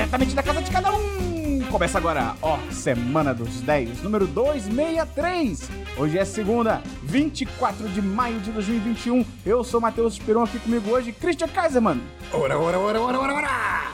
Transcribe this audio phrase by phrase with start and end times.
[0.00, 1.60] diretamente da casa de cada um.
[1.70, 5.68] Começa agora, ó, Semana dos 10, número 263.
[5.98, 9.24] Hoje é segunda, 24 de maio de 2021.
[9.44, 12.00] Eu sou Matheus Peron aqui comigo hoje, Christian Kaiserman.
[12.32, 13.92] Ora, ora, ora, ora, ora, ora!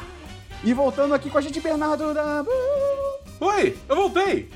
[0.63, 2.45] E voltando aqui com a gente, Bernardo da...
[3.41, 4.49] Oi, eu voltei!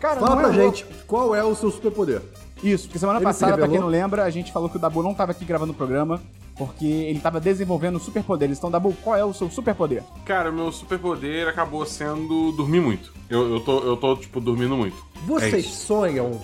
[0.00, 2.22] Cara, Fala não pra é gente, qual é o seu superpoder?
[2.62, 4.80] Isso, porque semana Ele se passada, pra quem não lembra, a gente falou que o
[4.80, 6.22] Dabu não tava aqui gravando o programa
[6.56, 8.58] porque ele tava desenvolvendo superpoderes.
[8.58, 10.02] Então, Dabu, qual é o seu superpoder?
[10.24, 13.12] Cara, meu superpoder acabou sendo dormir muito.
[13.28, 14.96] Eu, eu, tô, eu tô, tipo, dormindo muito.
[15.16, 15.86] É Vocês isso.
[15.86, 16.40] sonham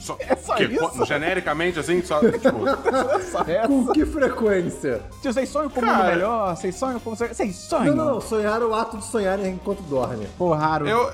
[0.00, 1.04] Só, É só que, isso?
[1.04, 2.64] Genericamente, assim, só, tipo...
[3.30, 3.66] Só essa.
[3.68, 5.02] com que frequência?
[5.20, 6.56] Tio, Vocês sonham com o mundo melhor?
[6.56, 7.16] Vocês sonham como...
[7.16, 7.94] Vocês Não, sonham?
[7.96, 8.20] não, não.
[8.20, 10.26] Sonhar é o ato de sonhar enquanto dorme.
[10.38, 10.86] Pô, raro.
[10.88, 11.12] eu,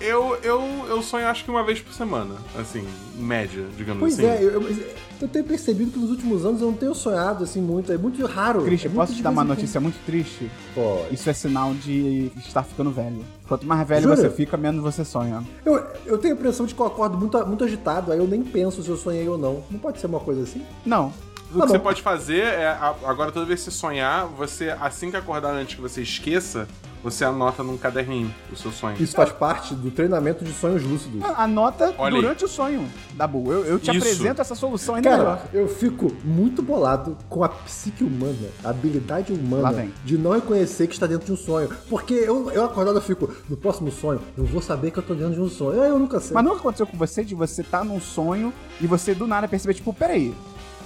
[0.00, 2.86] eu, eu, eu sonho acho que uma vez por semana, assim,
[3.16, 4.26] média, digamos Pois assim.
[4.28, 4.86] é, eu, eu,
[5.20, 7.92] eu tenho percebido que nos últimos anos eu não tenho sonhado assim muito.
[7.92, 8.62] É muito raro.
[8.62, 10.50] Christian, é posso te dar uma notícia muito triste?
[10.74, 11.14] Pode.
[11.14, 13.24] Isso é sinal de estar ficando velho.
[13.46, 14.16] Quanto mais velho Jura?
[14.16, 15.42] você fica, menos você sonha.
[15.64, 18.42] Eu, eu tenho a impressão de que eu acordo muito, muito agitado, aí eu nem
[18.42, 19.62] penso se eu sonhei ou não.
[19.70, 20.62] Não pode ser uma coisa assim?
[20.86, 21.12] Não.
[21.52, 21.84] O Tá que você bom.
[21.84, 22.68] pode fazer é,
[23.04, 26.68] agora toda vez que você sonhar, você, assim que acordar antes que você esqueça,
[27.02, 28.96] você anota num caderninho o seu sonho.
[29.00, 31.22] Isso faz parte do treinamento de sonhos lúcidos.
[31.36, 32.20] Anota Olha aí.
[32.20, 33.52] durante o sonho, Dabu.
[33.52, 33.98] Eu, eu te Isso.
[33.98, 35.38] apresento essa solução ainda melhor.
[35.38, 40.86] Cara, eu fico muito bolado com a psique humana, a habilidade humana de não reconhecer
[40.86, 41.68] que está dentro de um sonho.
[41.88, 45.14] Porque eu, eu acordado eu fico, no próximo sonho, eu vou saber que eu tô
[45.14, 45.80] dentro de um sonho.
[45.80, 46.34] Aí eu nunca sei.
[46.34, 49.74] Mas nunca aconteceu com você de você estar num sonho e você do nada perceber,
[49.74, 50.34] tipo, peraí,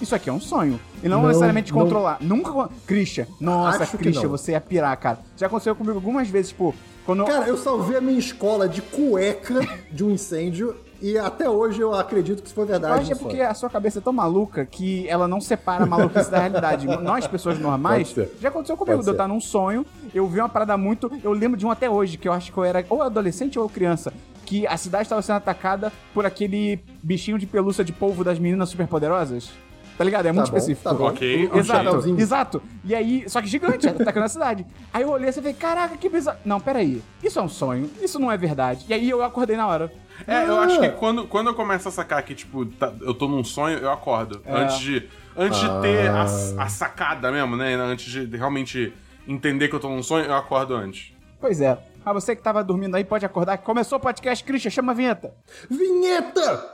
[0.05, 0.78] isso aqui é um sonho.
[1.02, 1.80] E não, Não, necessariamente não.
[1.80, 2.19] controlar.
[2.20, 2.69] Nunca.
[2.86, 5.19] Christian, nossa, Acho Christian, você ia pirar, cara.
[5.36, 6.74] Já aconteceu comigo algumas vezes, tipo,
[7.05, 7.24] quando.
[7.24, 9.60] Cara, eu salvei a minha escola de cueca
[9.91, 12.94] de um incêndio e até hoje eu acredito que isso foi eu verdade.
[12.94, 15.86] acho que é porque a sua cabeça é tão maluca que ela não separa a
[15.86, 16.87] maluquice da realidade.
[17.03, 21.10] Nós, pessoas normais, já aconteceu comigo, eu estar num sonho, eu vi uma parada muito.
[21.22, 23.69] Eu lembro de um até hoje, que eu acho que eu era ou adolescente ou
[23.69, 24.12] criança.
[24.47, 28.69] Que a cidade estava sendo atacada por aquele bichinho de pelúcia de polvo das meninas
[28.69, 29.50] superpoderosas.
[29.97, 30.27] Tá ligado?
[30.27, 30.88] É muito bom, específico.
[30.88, 31.05] tá bom.
[31.06, 32.21] Ok, Exato, chapeuzinho.
[32.21, 32.62] exato.
[32.84, 34.66] E aí, só que gigante, atacando a cidade.
[34.93, 36.38] Aí eu olhei e falei, caraca, que bizarro.
[36.44, 37.00] Não, peraí.
[37.22, 37.88] Isso é um sonho.
[38.03, 38.84] Isso não é verdade.
[38.88, 39.93] E aí eu acordei na hora.
[40.27, 40.93] É, eu acho que Ah.
[40.93, 44.41] quando, quando eu começo a sacar que, tipo, tá- eu tô num sonho, eu acordo.
[44.44, 44.53] É.
[44.62, 45.09] Antes de.
[45.37, 46.65] Antes de ter a, Ah.
[46.65, 47.75] a sacada mesmo, né?
[47.75, 48.93] Antes de realmente
[49.28, 51.12] entender que eu tô num sonho, eu acordo antes.
[51.41, 51.78] Pois é.
[52.05, 53.59] Mas você que tava dormindo aí pode acordar.
[53.59, 55.32] Começou o podcast, Christian, chama a vinheta.
[55.71, 56.74] Vinheta!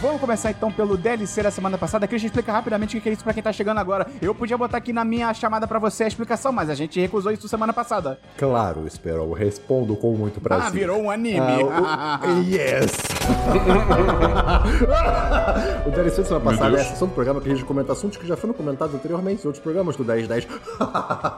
[0.00, 2.06] Vamos começar então pelo DLC da semana passada.
[2.06, 4.06] Christian, explica rapidamente o que é isso pra quem tá chegando agora.
[4.22, 7.32] Eu podia botar aqui na minha chamada pra você a explicação, mas a gente recusou
[7.32, 8.16] isso semana passada.
[8.36, 10.66] Claro, espero, eu respondo com muito prazer.
[10.68, 11.40] Ah, virou um anime.
[11.72, 12.92] Ah, o- yes!
[15.84, 18.16] o DLC da semana passada é a sessão do programa que a gente comenta assuntos
[18.18, 20.46] que já foram comentados anteriormente em outros programas do 1010.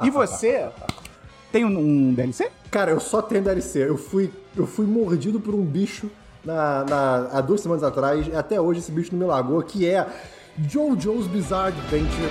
[0.05, 0.69] e você
[1.51, 2.51] tem um, um DLC?
[2.71, 3.89] Cara, eu só tenho DLC.
[3.89, 6.11] Eu fui, eu fui mordido por um bicho
[6.45, 9.87] na, na- há duas semanas atrás e até hoje esse bicho não me largou, que
[9.87, 10.07] é
[10.59, 12.31] JoJo's Bizarre Adventure.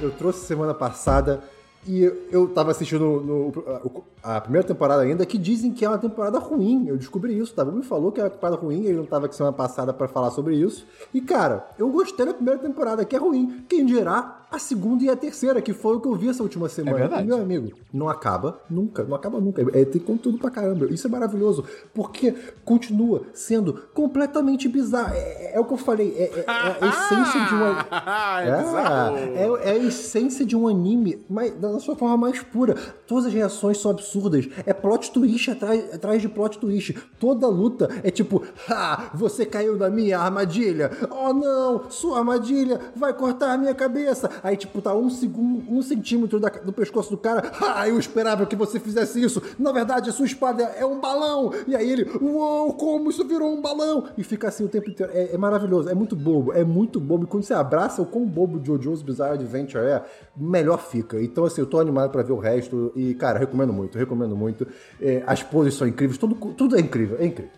[0.00, 1.42] Eu trouxe semana passada
[1.86, 3.48] e eu, tava assistindo no-
[3.84, 6.86] o- a primeira temporada ainda, que dizem que é uma temporada ruim.
[6.86, 7.64] Eu descobri isso, tá?
[7.64, 10.30] Me falou que é uma temporada ruim, ele não tava aqui semana passada pra falar
[10.30, 10.86] sobre isso.
[11.14, 13.64] E, cara, eu gostei da primeira temporada, que é ruim.
[13.68, 16.68] Quem dirá a segunda e a terceira, que foi o que eu vi essa última
[16.68, 16.96] semana.
[16.96, 17.22] verdade.
[17.24, 19.62] E, meu amigo, não acaba nunca, não acaba nunca.
[19.78, 20.86] É, tem conteúdo pra caramba.
[20.86, 21.64] Isso é maravilhoso,
[21.94, 25.12] porque continua sendo completamente bizarro.
[25.14, 27.86] É, é o que eu falei, é, é- é a essência de uma.
[28.42, 29.44] é.
[29.64, 32.74] É, é a essência de um anime, mas da sua forma mais pura.
[33.06, 34.48] Todas as reações são absurdas.
[34.66, 36.96] É plot twist atrás, atrás de plot twist.
[37.18, 40.90] Toda luta é tipo, ah, você caiu na minha armadilha.
[41.10, 44.30] Oh não, sua armadilha vai cortar a minha cabeça.
[44.42, 47.52] Aí, tipo, tá um segundo, um centímetro da- do pescoço do cara.
[47.78, 49.42] Ah, eu esperava que você fizesse isso.
[49.58, 51.52] Na verdade, a sua espada é um balão.
[51.66, 54.08] E aí ele, uou, como isso virou um balão?
[54.16, 55.12] E fica assim o tempo inteiro.
[55.14, 57.24] É, é maravilhoso, é muito bobo, é muito bobo.
[57.24, 60.02] E quando você abraça o quão bobo JoJo's Bizarre Adventure é,
[60.36, 61.20] melhor fica.
[61.22, 62.92] Então, assim, eu tô animado pra ver o resto.
[62.96, 64.66] E, cara, recomendo muito, recomendo muito.
[65.00, 67.52] É, as poses são incríveis, tudo, tudo é incrível, é incrível.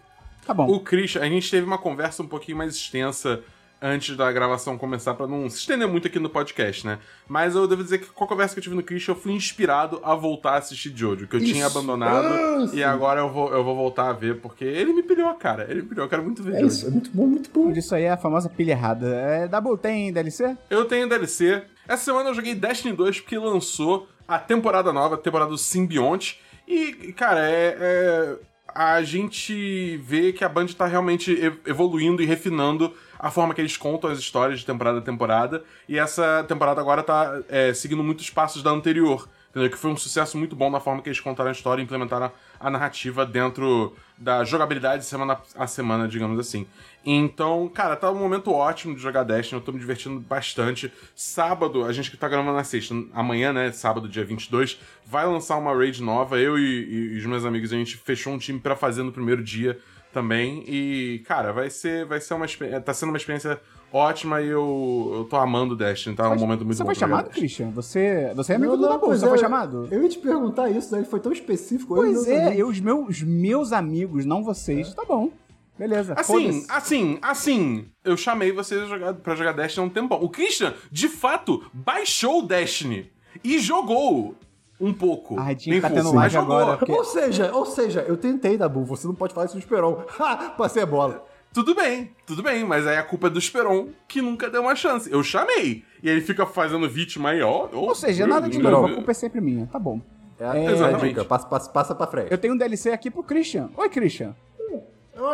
[0.47, 0.67] Tá bom.
[0.69, 3.41] O Christian, a gente teve uma conversa um pouquinho mais extensa
[3.83, 6.99] antes da gravação começar, pra não se estender muito aqui no podcast, né?
[7.27, 9.33] Mas eu devo dizer que com a conversa que eu tive no Christian, eu fui
[9.33, 11.79] inspirado a voltar a assistir Jojo, que eu tinha Isso.
[11.79, 12.27] abandonado.
[12.27, 15.67] Ah, e agora eu vou, eu vou voltar a ver, porque ele me pilhou, cara.
[15.71, 16.67] Ele me pilhou, eu quero muito ver É Jojo.
[16.67, 17.71] isso, é muito bom, muito bom.
[17.71, 19.07] Isso aí é a famosa pilha errada.
[19.09, 20.57] É, Dabu, tem DLC?
[20.69, 21.63] Eu tenho DLC.
[21.89, 26.41] Essa semana eu joguei Destiny 2 porque lançou a temporada nova, a temporada do Symbionte.
[26.69, 28.37] E, cara, é, é-
[28.73, 31.37] a gente vê que a Band tá realmente
[31.67, 35.63] evoluindo e refinando a forma que eles contam as histórias de temporada a temporada.
[35.87, 39.29] E essa temporada agora tá é, seguindo muitos passos da anterior.
[39.51, 39.69] Entendeu?
[39.69, 42.31] Que foi um sucesso muito bom na forma que eles contaram a história e implementaram
[42.59, 46.67] a narrativa dentro da jogabilidade semana a semana, digamos assim.
[47.05, 50.93] Então, cara, tá um momento ótimo de jogar Destiny, eu tô me divertindo bastante.
[51.17, 55.57] Sábado, a gente que tá gravando na sexta, amanhã, né, sábado, dia 22, vai lançar
[55.57, 56.39] uma raid nova.
[56.39, 59.43] Eu e, e os meus amigos, a gente fechou um time pra fazer no primeiro
[59.43, 59.81] dia
[60.13, 60.65] também.
[60.67, 62.81] E, cara, vai ser, vai ser uma experiência.
[62.81, 63.61] Tá sendo uma experiência
[63.93, 66.31] ótima e eu, eu tô amando Destiny, tá?
[66.31, 66.87] um momento muito você bom.
[66.87, 67.47] foi pra jogar chamado, Destiny.
[67.47, 67.71] Christian?
[67.71, 69.89] Você, você é amigo Não, do Dabu, você é, foi chamado?
[69.91, 70.99] Eu ia te perguntar isso, né?
[70.99, 71.97] Ele foi tão específico.
[71.97, 75.31] eu Pois não é, eu, os meus, meus amigos, não vocês, tá bom.
[75.79, 76.13] Beleza.
[76.15, 80.23] Assim, assim, assim, eu chamei vocês jogar, pra jogar Destiny há um tempão.
[80.23, 83.11] O Christian, de fato, baixou o Destiny
[83.43, 84.35] e jogou
[84.81, 85.37] um pouco.
[85.57, 88.85] Que Nem tá tendo live agora, porque- Ou seja, ou seja, eu tentei, Dabu.
[88.85, 90.03] Você não pode falar isso do Esperon.
[90.19, 90.51] Ha!
[90.57, 91.25] Passei a bola.
[91.53, 94.77] Tudo bem, tudo bem, mas aí a culpa é do Esperon, que nunca deu uma
[94.77, 95.11] chance.
[95.11, 95.83] Eu chamei.
[96.03, 97.69] E ele fica fazendo vítima aí, ó.
[97.73, 100.01] Ou seja, nada de novo, a culpa é sempre minha, tá bom.
[100.39, 101.09] É, a- É, é a exatamente.
[101.09, 101.25] dica.
[101.25, 102.31] Passa, passa, passa pra frente.
[102.31, 103.69] Eu tenho um DLC aqui pro Christian.
[103.77, 104.35] Oi, Christian.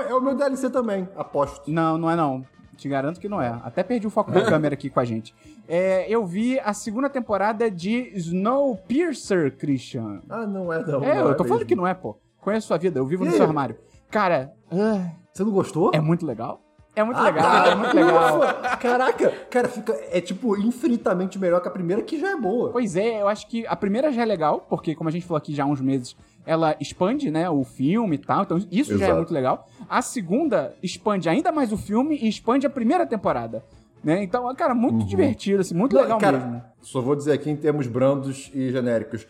[0.09, 1.71] É o meu DLC também, aposto.
[1.71, 2.45] Não, não é não.
[2.77, 3.49] Te garanto que não é.
[3.65, 5.35] Até perdi o foco da câmera aqui com a gente.
[5.69, 10.21] É, eu vi a segunda temporada de Snowpiercer, Christian.
[10.29, 11.03] Ah, não é não.
[11.05, 11.69] é, não eu tô falando mesmo.
[11.69, 12.17] que não é, pô.
[12.41, 13.37] Conheço sua vida, eu vivo no E aí?
[13.39, 13.77] seu armário.
[14.11, 15.91] Cara, ah, Você não gostou?
[15.95, 16.61] é muito legal.
[16.97, 17.67] É muito Ah, legal, tá.
[17.71, 18.39] é muito legal.
[18.39, 22.71] Ufa, Caraca, cara, fica, é tipo infinitamente melhor que a primeira, que já é boa.
[22.71, 25.37] Pois é, eu acho que a primeira já é legal, porque como a gente falou
[25.37, 26.17] aqui já há uns meses,
[26.47, 29.17] ela expande, né, o filme e tal, então isso já é Exato.
[29.19, 29.69] muito legal.
[29.91, 33.63] A segunda expande ainda mais o filme e expande a primeira temporada,
[34.03, 34.23] né?
[34.23, 36.63] Então, cara, muito divertido, assim, muito Não, legal cara, mesmo.
[36.81, 39.27] Só vou dizer aqui em termos brandos e genéricos.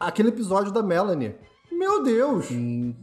[0.00, 1.34] Aquele episódio da Melanie.
[1.82, 2.46] Meu Deus!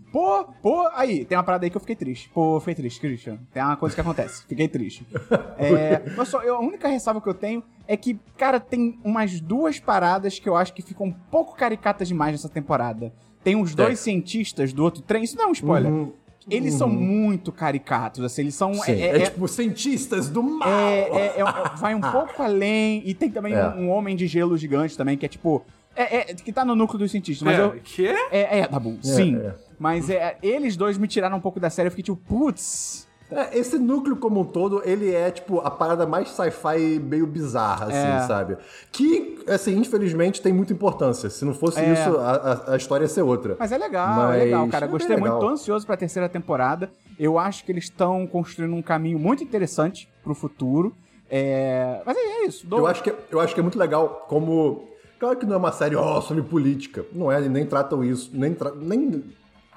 [0.10, 2.30] Pô, pô, aí, tem uma parada aí que eu fiquei triste.
[2.34, 3.38] Pô, fiquei triste, Christian.
[3.54, 5.06] Tem uma coisa que acontece, fiquei triste.
[5.60, 9.42] É, mas só, eu- a única ressalva que eu tenho é que, cara, tem umas
[9.42, 13.12] duas paradas que eu acho que ficam um pouco caricatas demais nessa temporada.
[13.44, 15.92] Tem os dois cientistas do outro trem, isso não é um spoiler.
[15.92, 16.14] Uhum.
[16.50, 18.72] Eles são muito caricatos, assim, eles são.
[18.86, 20.68] É- é, é- tipo cientistas do mal.
[20.70, 21.44] é, é- é
[21.78, 23.04] vai um pouco além.
[23.06, 25.64] E tem também um, um homem de gelo gigante também, que é tipo.
[26.02, 27.72] É, é- que tá no núcleo dos cientistas, mas É, eu.
[27.84, 28.16] que é?
[28.32, 29.36] É, é, tá bom, sim.
[29.38, 29.54] é.
[29.78, 31.88] Mas é, eles dois me tiraram um pouco da série.
[31.88, 33.08] Eu fiquei tipo, putz.
[33.32, 37.86] É, esse núcleo como um todo, ele é, tipo, a parada mais sci-fi meio bizarra,
[37.86, 38.28] assim, É.
[38.28, 38.58] sabe?
[38.92, 41.30] Que, assim, infelizmente tem muita importância.
[41.30, 41.94] Se não fosse É.
[41.94, 43.56] isso, a, a- a história ia ser outra.
[43.60, 44.86] Mas é legal, Mas é legal, cara.
[44.86, 45.48] é Gostei bem muito, legal.
[45.48, 46.90] tô ansioso pra terceira temporada.
[47.20, 50.96] Eu acho que eles estão construindo um caminho muito interessante pro futuro.
[51.30, 52.02] É...
[52.04, 52.66] Mas é isso.
[52.66, 54.89] dou- Eu acho, que, eu acho que é muito legal como...
[55.20, 57.06] Claro que não é uma série ó, sobre política.
[57.14, 58.32] Não é, nem tratam isso.
[58.34, 59.24] Nem, tra- nem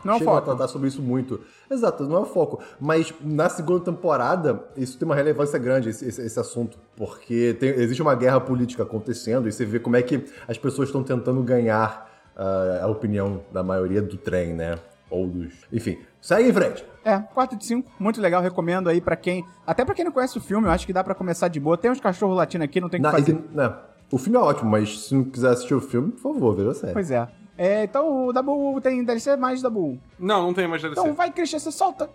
[0.04, 0.46] Não é chegam a foco.
[0.46, 1.40] tratar sobre isso muito.
[1.70, 2.60] Exato, não é o foco.
[2.80, 6.78] Mas na segunda temporada, isso tem uma relevância grande, esse, esse- esse assunto.
[6.96, 10.88] Porque tem- existe uma guerra política acontecendo e você vê como é que as pessoas
[10.88, 14.78] estão tentando ganhar ah, a opinião da maioria do trem, né?
[15.10, 15.52] Ou dos.
[15.70, 16.82] Enfim, segue em frente.
[17.04, 19.44] É, 4 de 5, muito legal, recomendo aí pra quem.
[19.66, 21.76] Até pra quem não conhece o filme, eu acho que dá pra começar de boa.
[21.76, 23.32] Tem uns cachorros latinos aqui, não tem que Na- fazer.
[23.32, 23.74] e- né,
[24.12, 26.74] o filme é ótimo, mas se não quiser assistir o filme, por favor, veja a
[26.74, 26.92] série.
[26.92, 27.26] Pois é.
[27.56, 27.84] é.
[27.84, 29.98] Então o Dabu tem DLC mais Dabu.
[30.18, 31.00] Não, não tem mais DLC.
[31.00, 32.10] Então vai, Christian, você solta.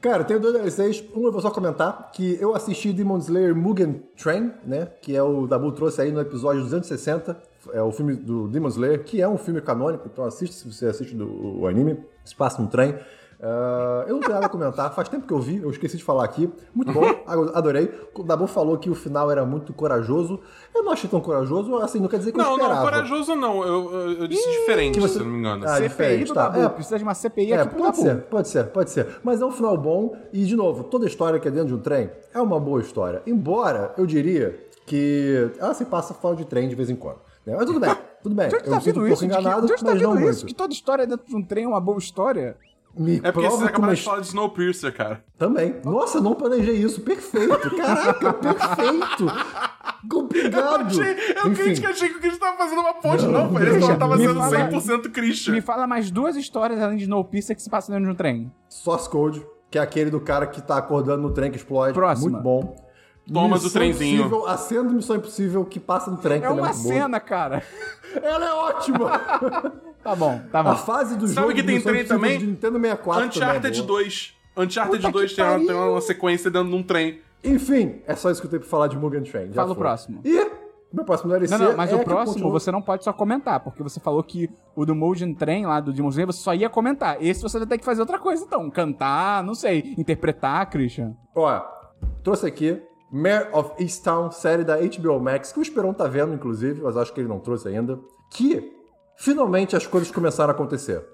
[0.00, 1.04] Cara, eu tenho dois DLCs.
[1.16, 4.86] Um eu vou só comentar que eu assisti Demon Slayer Mugen Train, né?
[5.02, 7.36] Que é o Dabu trouxe aí no episódio 260.
[7.72, 10.86] É o filme do Demon Slayer, que é um filme canônico, então assiste se você
[10.86, 11.98] assiste do, o anime.
[12.24, 12.94] Se passa no trem.
[13.42, 16.02] Ah, eu não tenho nada a comentar, faz tempo que eu vi, eu esqueci de
[16.04, 16.50] falar aqui.
[16.74, 17.02] Muito bom,
[17.54, 17.92] adorei.
[18.14, 20.40] O Dabu falou que o final era muito corajoso.
[20.74, 22.74] Eu não achei tão corajoso, assim, não quer dizer que eu Não, esperava.
[22.76, 23.62] não, corajoso não.
[23.62, 25.64] Eu, eu, eu disse diferente, que você- se eu não me engano.
[25.64, 26.48] Ah, CPI diferente, do tá.
[26.48, 26.64] Dabu.
[26.64, 26.68] É.
[26.70, 28.08] Precisa de uma CPI É, aqui pro pode Dabu.
[28.08, 29.06] ser, pode ser, pode ser.
[29.22, 31.78] Mas é um final bom e, de novo, toda história que é dentro de um
[31.80, 33.22] trem é uma boa história.
[33.26, 37.18] Embora eu diria que ela se passa fora de trem de vez em quando.
[37.44, 37.54] né?
[37.56, 38.48] Mas tudo bem, tudo bem.
[38.48, 39.22] De onde eu tá um pouco isso?
[39.26, 40.40] De que- enganado, onde tá mas não vindo isso?
[40.40, 40.46] muito.
[40.46, 42.56] Que toda história dentro de um trem é uma boa história?
[42.96, 45.24] Me É porque vocês acabaram de falar de Snowpiercer, cara.
[45.38, 45.76] Também.
[45.84, 47.00] Nossa, não planejei isso.
[47.02, 47.76] Perfeito.
[47.76, 49.26] Caraca, perfeito.
[50.14, 51.02] Obrigado.
[51.02, 53.96] Eu Enfim, crente que achei que o Christian tava fazendo uma ponte, não, Christian, só
[53.96, 55.52] tava sendo fala- 100% Christian.
[55.54, 58.52] Me fala mais duas histórias além de Snowpiercer que se passam dentro de um trem.
[58.68, 61.92] Source Code, que é aquele do cara que tá acordando no trem que explode.
[61.92, 62.30] Próxima.
[62.30, 62.85] Muito bom.
[63.32, 64.26] Toma do Missão trenzinho.
[64.26, 66.40] Impossível, a cena do Missão Impossível que passa no trem.
[66.40, 66.72] É ela uma boa.
[66.72, 67.62] cena, cara.
[68.22, 69.10] Ela é ótima!
[70.06, 70.76] Tá bom, tá A bom.
[70.76, 72.38] fase do Sabe jogo que do tem Missão trem também?
[72.38, 73.86] de Nintendo 64 Uncharted também é boa.
[74.04, 74.34] 2.
[74.56, 77.20] Uncharted Puta 2 que tem uma, tem uma sequência dentro de um trem.
[77.42, 79.48] Enfim, é só isso que eu tenho pra falar de Mugen Train.
[79.48, 80.20] Já Fala o próximo.
[80.24, 80.46] E
[80.92, 83.58] Meu próximo DLC Não, não, mas é o próximo continuo- você não pode só comentar,
[83.58, 86.70] porque você falou que o do Motion Train lá do Demon Slayer você só ia
[86.70, 87.20] comentar.
[87.20, 91.16] Esse você vai ter que fazer outra coisa então, cantar, não sei, interpretar, Christian.
[91.34, 91.60] Ó,
[92.22, 92.80] trouxe aqui
[93.16, 97.12] Mayor of Easttown, série da HBO Max, que o Esperon tá vendo, inclusive, mas acho
[97.12, 97.98] que ele não trouxe ainda.
[98.30, 98.72] Que
[99.16, 101.04] finalmente as coisas começaram a acontecer.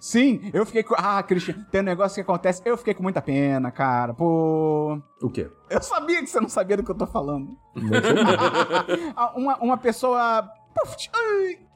[0.00, 0.96] Sim, eu fiquei com.
[0.98, 2.60] Ah, Christian, tem um negócio que acontece.
[2.64, 4.12] Eu fiquei com muita pena, cara.
[4.12, 5.00] Pô.
[5.22, 5.48] O quê?
[5.70, 7.56] Eu sabia que você não sabia do que eu tô falando.
[9.16, 10.42] Ah, uma, uma pessoa.
[10.74, 10.94] Puf,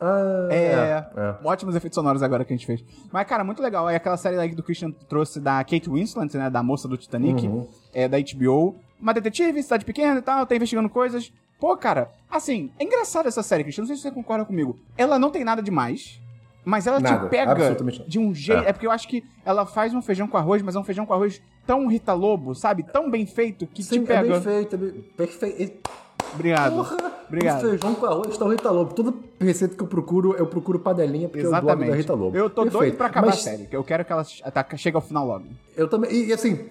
[0.00, 1.06] ah, É.
[1.16, 1.38] é.
[1.44, 2.84] Ótimos efeitos sonoros agora que a gente fez.
[3.12, 3.88] Mas, cara, muito legal.
[3.88, 6.50] É aquela série aí que o Christian trouxe da Kate Winslet, né?
[6.50, 7.66] Da moça do Titanic, Uhum.
[7.94, 8.76] é da HBO.
[9.00, 11.32] Uma detetive, cidade pequena e tal, tá investigando coisas.
[11.58, 13.82] Pô, cara, assim, é engraçado essa série, Christian.
[13.82, 14.78] Não sei se você concorda comigo.
[14.96, 16.20] Ela não tem nada demais.
[16.64, 17.76] Mas ela Nada, te pega
[18.06, 18.64] de um jeito.
[18.64, 18.68] É.
[18.68, 18.72] É.
[18.72, 21.14] porque eu acho que ela faz um feijão com arroz, mas é um feijão com
[21.14, 22.82] arroz tão Rita Lobo, sabe?
[22.82, 24.28] Tão bem feito que Sim, te pega.
[24.28, 24.90] é bem feito, é bem...
[25.16, 25.90] perfeito.
[26.34, 26.74] Obrigado.
[26.74, 26.96] Porra!
[27.26, 27.58] Obrigado.
[27.58, 28.92] Esse feijão com arroz tá o Rita Lobo.
[28.94, 31.96] Toda receita que eu procuro, eu procuro panelinha, porque é o blog da Exatamente.
[31.96, 32.36] Rita Lobo.
[32.36, 32.96] Eu tô doido Perfeito.
[32.96, 35.44] pra acabar Mas a série, que eu quero que ela tá, chegue ao final logo.
[35.76, 36.12] Eu também.
[36.12, 36.66] E, assim,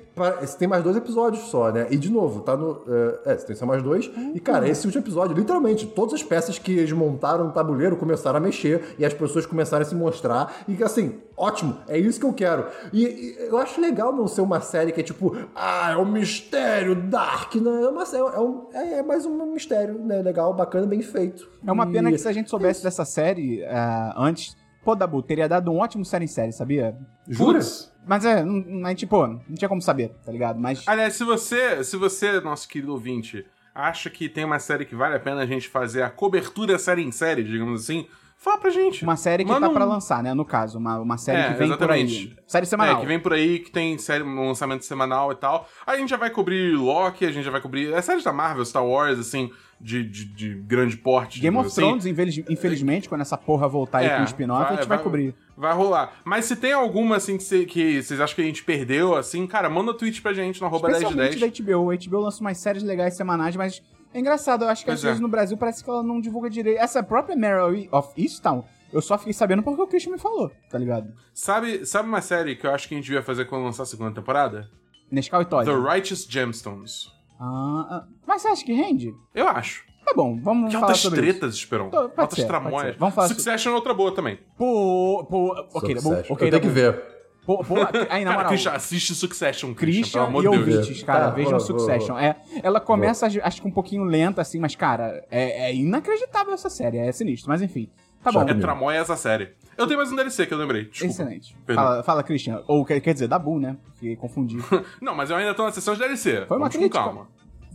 [0.60, 1.88] tem mais dois episódios só, né?
[1.90, 2.82] E de novo, tá no.
[3.26, 4.10] É, é, tem só mais dois.
[4.36, 8.38] E, cara, esse último episódio, literalmente, todas as peças que eles montaram no tabuleiro começaram
[8.38, 10.64] a mexer e as pessoas começaram a se mostrar.
[10.68, 12.66] E assim, ótimo, é isso que eu quero.
[12.94, 16.06] E, e eu acho legal não ser uma série que é tipo, ah, é um
[16.06, 17.56] mistério dark.
[17.56, 20.22] Não, é, uma, sé- é, um, é, é mais um mistério, né?
[20.22, 21.50] Legal, bacana, bem feito.
[21.66, 25.22] É uma E- pena que se a gente soubesse dessa série ah, antes, pô, Dabu,
[25.24, 26.96] teria dado um ótimo série em série, sabia?
[27.28, 27.60] Jura?
[28.06, 30.60] Mas é, a gente, pô, não tinha como saber, tá ligado?
[30.60, 30.84] Mas.
[30.88, 35.16] Aliás, se você, se você, nosso querido ouvinte, acha que tem uma série que vale
[35.16, 39.04] a pena a gente fazer a cobertura série em série, digamos assim, fala pra gente.
[39.04, 40.34] Uma série que Manda tá pra um- lançar, né?
[40.34, 42.28] No caso, uma, uma série É, que vem exatamente.
[42.28, 42.44] por aí.
[42.48, 42.98] Série semanal.
[42.98, 45.70] É, que vem por aí, que tem série, um lançamento semanal e tal.
[45.86, 47.94] Aí a gente já vai cobrir Loki, a gente já vai cobrir.
[47.94, 51.40] É séries da Marvel, Star Wars, assim, de, de, de grande porte.
[51.40, 51.82] Game of assim.
[51.82, 54.98] Thrones, infeliz- infelizmente, quando essa porra voltar aí É, com o spin-off, a gente vai,
[55.02, 55.34] cobrir.
[55.58, 56.14] Vai rolar.
[56.26, 59.46] Mas se tem alguma, assim, que cê- que vocês acham que a gente perdeu, assim,
[59.48, 61.66] cara, manda um tweet pra gente no arroba Especialmente 1010.
[61.68, 61.92] da HBO.
[61.92, 63.82] A HBO lança umas séries legais semanais, mas
[64.14, 64.64] é engraçado.
[64.66, 65.08] Eu acho que às Pois é.
[65.08, 66.80] vezes no Brasil parece que ela não divulga direito.
[66.80, 70.78] Essa própria Mary of Easttown, eu só fiquei sabendo porque o Christian me falou, tá
[70.78, 71.14] ligado?
[71.34, 73.86] Sabe, sabe uma série que eu acho que a gente devia fazer quando lançar a
[73.86, 74.68] segunda temporada?
[75.12, 75.66] Nescau e Todd.
[75.66, 77.12] The Righteous Gemstones.
[77.40, 79.14] Ah, ah, mas você acha que rende?
[79.34, 79.84] Eu acho.
[80.06, 81.40] Tá bom, vamos Que falar altas sobre isso.
[81.40, 81.88] tretas, Esperão.
[81.88, 82.96] Então, Altas ser, tramóias.
[82.98, 84.40] Vamos falar Succession é outra boa também.
[84.58, 86.34] Pô, pô, ok, tá bom, Succession.
[86.34, 87.04] ok, eu tá tenho que ver.
[87.46, 87.76] Pô, pô,
[88.10, 90.78] aí na Cara, moral, Christian, assiste Succession, Christian, Christian pelo amor e de Deus.
[90.78, 92.14] ouvintes, cara, Tá, vejam vou, Succession.
[92.16, 95.76] vou, É, ela começa, acho- acho que um pouquinho lenta, assim, mas, cara, é, é
[95.76, 97.50] inacreditável essa série, é sinistro.
[97.50, 97.90] Mas enfim,
[98.24, 98.40] tá bom.
[98.42, 98.60] É comigo.
[98.62, 99.54] tramóia essa série.
[99.78, 101.14] Eu tenho mais um DLC que eu lembrei, desculpa.
[101.14, 101.56] Excelente.
[101.66, 101.84] Perdão.
[101.86, 102.62] Fala, fala, Christian.
[102.68, 103.78] Ou quer, quer dizer, Dabu, né?
[103.94, 104.58] Porque confundi.
[105.02, 106.46] Não, mas eu ainda tô na sessão de DLC.
[106.48, 107.00] Foi uma Vamos crítica.
[107.00, 107.28] calma.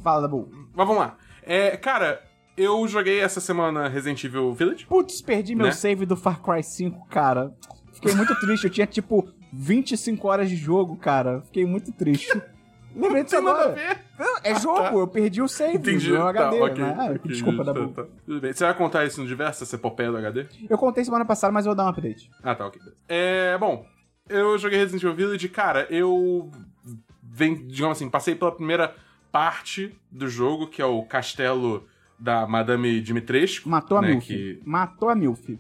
[0.03, 0.49] Fala, Dabu.
[0.75, 1.17] Mas vamos lá.
[1.43, 2.23] É, cara,
[2.57, 4.85] eu joguei essa semana Resident Evil Village.
[4.87, 5.73] Putz, perdi meu Né?
[5.73, 7.55] save do Far Cry 5, cara.
[7.93, 8.65] Fiquei muito triste.
[8.65, 11.41] Eu tinha, tipo, 25 horas de jogo, cara.
[11.47, 12.29] Fiquei muito triste.
[12.95, 13.75] Lembrei disso Tem nada a agora.
[13.75, 13.99] ver.
[14.45, 16.13] É jogo, eu perdi o save Entendi.
[16.13, 16.61] Tá, HD.
[16.61, 16.85] ok.
[16.85, 16.97] né?
[16.99, 17.89] Ah, ok, Desculpa, tá, Dabu.
[17.93, 18.05] tá.
[18.25, 18.53] Tudo bem.
[18.53, 20.47] Você vai contar isso no diverso, essa epopeia do HD?
[20.71, 22.31] Eu contei semana passada, mas eu vou dar um update.
[22.43, 22.81] Ah, tá, ok.
[23.09, 23.85] É, bom,
[24.29, 26.51] eu joguei Resident Evil Village, cara, eu
[27.23, 28.95] vem, digamos assim, passei pela primeira
[29.33, 31.85] parte do jogo, que é o castelo
[32.17, 33.69] da Madame Dimitrescu.
[33.69, 34.27] Matou a né, Milf.
[34.27, 35.59] que- Matou a Milf.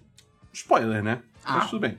[0.52, 1.20] Spoiler, né?
[1.44, 1.54] Ah.
[1.58, 1.98] Mas tudo bem.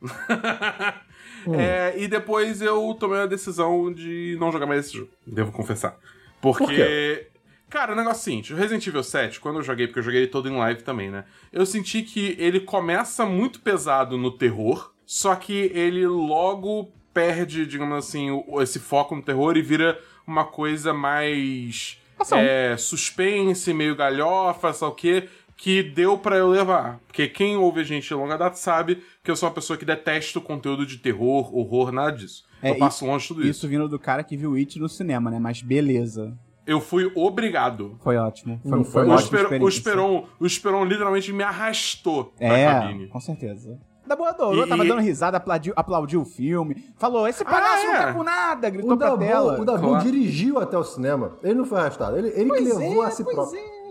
[1.58, 5.98] É, e depois eu tomei a decisão de não jogar mais esse jogo, devo confessar.
[6.40, 6.64] Porque.
[6.64, 7.26] Por quê?
[7.72, 10.04] Cara, o negócio é o seguinte: o Resident Evil 7, quando eu joguei, porque eu
[10.04, 11.24] joguei ele todo em live também, né?
[11.50, 17.96] Eu senti que ele começa muito pesado no terror, só que ele logo perde, digamos
[17.96, 18.28] assim,
[18.60, 21.98] esse foco no terror e vira uma coisa mais.
[22.18, 22.38] Ação.
[22.38, 25.28] É, suspense, meio galhofa, sabe o quê?
[25.62, 26.98] Que deu pra eu levar.
[27.06, 29.84] Porque quem ouve a gente de longa data sabe que eu sou uma pessoa que
[29.84, 32.42] detesta o conteúdo de terror, horror, nada disso.
[32.60, 33.50] É, eu passo longe de tudo isso.
[33.50, 35.38] Isso vindo do cara que viu It no cinema, né?
[35.38, 36.36] Mas beleza.
[36.66, 37.96] Eu fui obrigado.
[38.02, 38.58] Foi ótimo.
[38.60, 39.68] Foi, Não foi O, Esper- o.
[39.68, 43.06] Esperon, o Esperon literalmente me arrastou pra É, cabine.
[43.06, 43.78] com certeza.
[44.04, 46.86] Da boa adorou, E- tava dando risada, aplaudiu, aplaudiu o filme.
[46.98, 47.92] Falou, esse palhaço é?
[47.92, 49.60] não tá com nada, gritou O pra Dabu, tela.
[49.60, 50.04] o Dabu Claro.
[50.04, 51.38] dirigiu até o cinema.
[51.40, 52.16] Ele não foi arrastado.
[52.18, 53.60] Ele, ele que levou é, a si pois próprio.
[53.60, 53.81] é.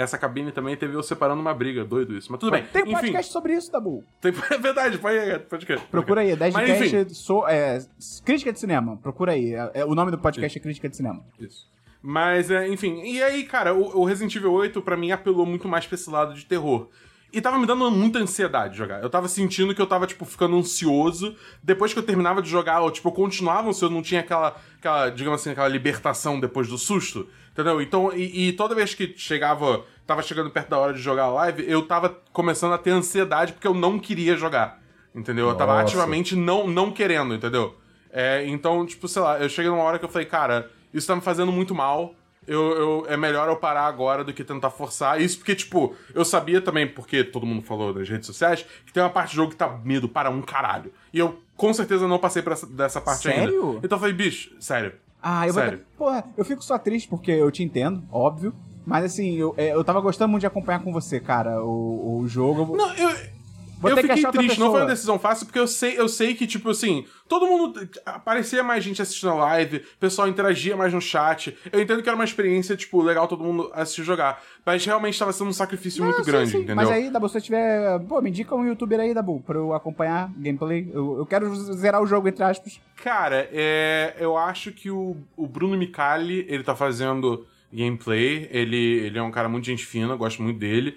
[0.00, 2.30] Essa cabine também teve eu separando uma briga, doido isso.
[2.30, 2.62] Mas tudo bem.
[2.72, 4.04] Tem enfim, podcast sobre isso, Dabu.
[4.20, 5.80] tem- é verdade, pode, pode crer.
[5.90, 6.90] Procura aí, 10 de Mas, enfim.
[6.90, 7.84] cast, so, é,
[8.24, 8.96] crítica de cinema.
[8.98, 9.54] Procura aí.
[9.54, 11.24] É, é- o nome do podcast é Crítica de Cinema.
[11.40, 11.66] Isso.
[12.00, 13.02] Mas, é, enfim.
[13.02, 16.08] E aí, cara, o, o Resident Evil 8 pra mim apelou muito mais pra esse
[16.08, 16.88] lado de terror.
[17.32, 19.02] E tava me dando muita ansiedade jogar.
[19.02, 21.36] Eu tava sentindo que eu tava, tipo, ficando ansioso.
[21.62, 25.10] Depois que eu terminava de jogar, eu, tipo, eu continuava ansioso, não tinha aquela, aquela,
[25.10, 27.28] digamos assim, aquela libertação depois do susto.
[27.52, 27.82] Entendeu?
[27.82, 31.32] Então, e, e toda vez que chegava, tava chegando perto da hora de jogar a
[31.32, 34.80] live, eu tava começando a ter ansiedade porque eu não queria jogar.
[35.14, 35.48] Entendeu?
[35.48, 35.84] Eu tava Nossa.
[35.84, 37.76] ativamente não, não querendo, entendeu?
[38.10, 41.14] É, então, tipo, sei lá, eu cheguei numa hora que eu falei, cara, isso tá
[41.14, 42.14] me fazendo muito mal.
[42.48, 45.20] Eu, eu- é melhor eu parar agora do que tentar forçar.
[45.20, 49.02] Isso porque, tipo, eu sabia também, porque todo mundo falou nas redes sociais, que tem
[49.02, 50.92] uma parte do jogo que tá medo para um caralho.
[51.12, 53.66] E eu com certeza não passei por essa, dessa parte Sério?
[53.72, 53.78] ainda.
[53.86, 54.92] Então eu falei, bicho, sério.
[55.22, 55.52] Ah, eu.
[55.52, 55.78] Sério.
[55.78, 58.54] ter- Porra, eu fico só triste porque eu te entendo, óbvio.
[58.86, 62.28] Mas assim, eu, é, eu tava gostando muito de acompanhar com você, cara, o, o
[62.28, 62.74] jogo.
[62.76, 63.37] Não, eu.
[63.80, 66.46] Vou eu fiquei triste, não foi uma decisão fácil, porque eu sei, eu sei que,
[66.48, 67.88] tipo assim, todo mundo.
[68.04, 71.56] Aparecia mais gente assistindo a live, o pessoal interagia mais no chat.
[71.70, 74.42] Eu entendo que era uma experiência, tipo, legal todo mundo assistir jogar.
[74.66, 76.56] Mas realmente tava sendo um sacrifício muito Não, sim, grande, sim.
[76.58, 76.76] entendeu?
[76.76, 78.00] Mas aí, Dabu, se você tiver.
[78.00, 80.90] Pô, me indica um youtuber aí, Dabu, pra eu acompanhar gameplay.
[80.92, 82.80] Eu, eu quero zerar o jogo, entre aspas.
[82.96, 88.48] Cara, é, eu acho que o, o Bruno Micali, ele tá fazendo gameplay.
[88.50, 90.96] Ele, ele é um cara muito gente fina, eu gosto muito dele.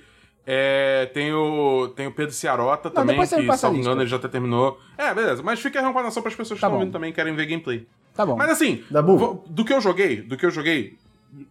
[0.53, 3.89] É, tem, o, tem o Pedro Ciarota também, você me que, a salvo lista.
[3.89, 4.77] engano, ele já até terminou.
[4.98, 5.41] É, beleza.
[5.41, 7.88] Mas fica a recomendação pras pessoas que Tá estão ouvindo também querem ver gameplay.
[8.13, 8.36] Tá bom.
[8.36, 9.46] Mas assim, Dabu.
[9.48, 10.98] do que eu joguei, do que eu joguei,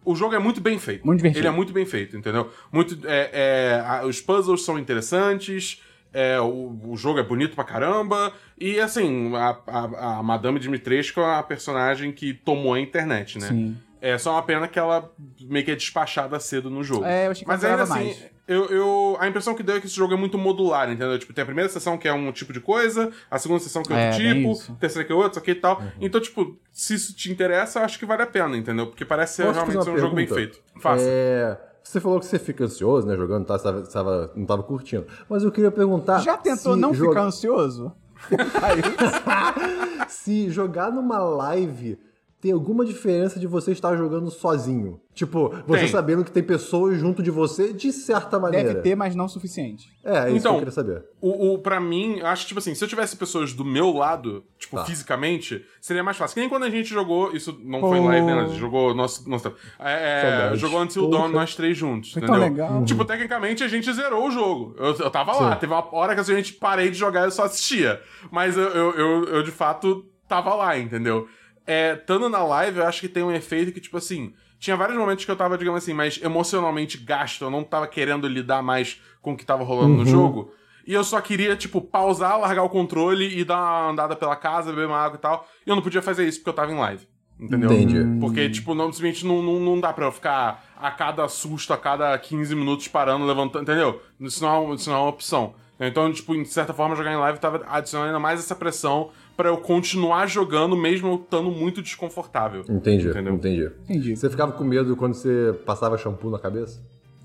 [0.05, 1.03] o jogo é muito bem feito.
[1.03, 1.39] Muito divertido.
[1.39, 2.51] Ele é muito bem feito, entendeu?
[2.71, 5.81] Muito, é, é, a- os puzzles são interessantes,
[6.13, 11.19] é, o, o jogo é bonito pra caramba, e assim, a, a, a Madame Dimitrescu
[11.21, 13.47] é uma personagem que tomou a internet, né?
[13.47, 13.77] Sim.
[13.99, 17.05] É só uma pena que ela meio que é despachada cedo no jogo.
[17.05, 18.25] É, eu achei que Mas ainda assim, mais.
[18.51, 21.17] Eu, eu- a impressão que deu é que esse jogo é muito modular, entendeu?
[21.17, 23.91] Tipo, tem a primeira sessão que é um tipo de coisa, a segunda sessão que
[23.93, 25.79] é outro É, tipo, a terceira que é outro, isso aqui e tal.
[25.79, 25.87] Uhum.
[26.01, 28.87] Então, tipo, se isso te interessa, eu acho que vale a pena, entendeu?
[28.87, 30.53] Porque parece ser realmente ser um uma jogo bem pergunta?
[30.57, 30.81] feito.
[30.81, 31.03] Faça.
[31.07, 34.45] É, você falou que você fica ansioso, né, jogando, tá, você tava, você tava- não
[34.45, 35.05] tava curtindo.
[35.29, 36.19] Mas eu queria perguntar.
[36.19, 37.91] Já tentou não joga- ficar ansioso?
[40.07, 41.97] Se jogar numa live
[42.41, 44.99] tem alguma diferença de você estar jogando sozinho?
[45.13, 45.89] Tipo, você Tem.
[45.89, 48.69] sabendo que tem pessoas junto de você, de certa maneira.
[48.69, 49.89] Deve ter, mas não o suficiente.
[50.03, 51.03] É, é isso Então, que eu queria saber.
[51.19, 53.91] O, o, pra mim, eu acho que, tipo assim, se eu tivesse pessoas do meu
[53.91, 54.85] lado, tipo, Tá.
[54.85, 56.33] fisicamente, seria mais fácil.
[56.33, 57.89] Que nem quando a gente jogou, isso não Pô.
[57.89, 58.33] foi live, né?
[58.33, 59.29] A gente jogou nosso.
[59.29, 61.23] nosso é, é, jogou Until Porra.
[61.23, 62.13] Dawn nós três juntos.
[62.13, 62.63] Foi tão entendeu?
[62.65, 62.85] legal.
[62.85, 64.73] Tipo, tecnicamente a gente zerou o jogo.
[64.79, 65.53] Eu, eu tava lá.
[65.53, 65.59] Sim.
[65.59, 68.01] Teve uma hora que a gente parei de jogar e eu só assistia.
[68.31, 71.27] Mas eu, eu, eu, eu, de fato, tava lá, entendeu?
[71.65, 74.33] É, estando na live, eu acho que tem um efeito que, tipo assim.
[74.59, 77.43] Tinha vários momentos que eu tava, digamos assim, mais emocionalmente gasto.
[77.43, 79.97] Eu não tava querendo lidar mais com o que tava rolando Uhum.
[79.99, 80.53] no jogo.
[80.85, 84.71] E eu só queria, tipo, pausar, largar o controle e dar uma andada pela casa,
[84.71, 85.47] beber uma água e tal.
[85.65, 87.07] E eu não podia fazer isso porque eu tava em live.
[87.39, 87.71] Entendeu?
[87.71, 88.19] Entendi.
[88.19, 91.77] Porque, tipo, não, simplesmente não, não, não dá pra eu ficar a cada susto, a
[91.77, 93.99] cada 15 minutos parando, levantando, entendeu?
[94.19, 95.55] Isso não é, uma- isso não é uma opção.
[95.87, 99.49] Então, tipo, de certa forma, jogar em live tava adicionando ainda mais essa pressão pra
[99.49, 102.63] eu continuar jogando, mesmo eu estando muito desconfortável.
[102.69, 103.33] Entendi, Entendeu?
[103.33, 103.71] entendi.
[103.83, 104.15] Entendi.
[104.15, 106.79] Você ficava com medo quando você passava shampoo na cabeça?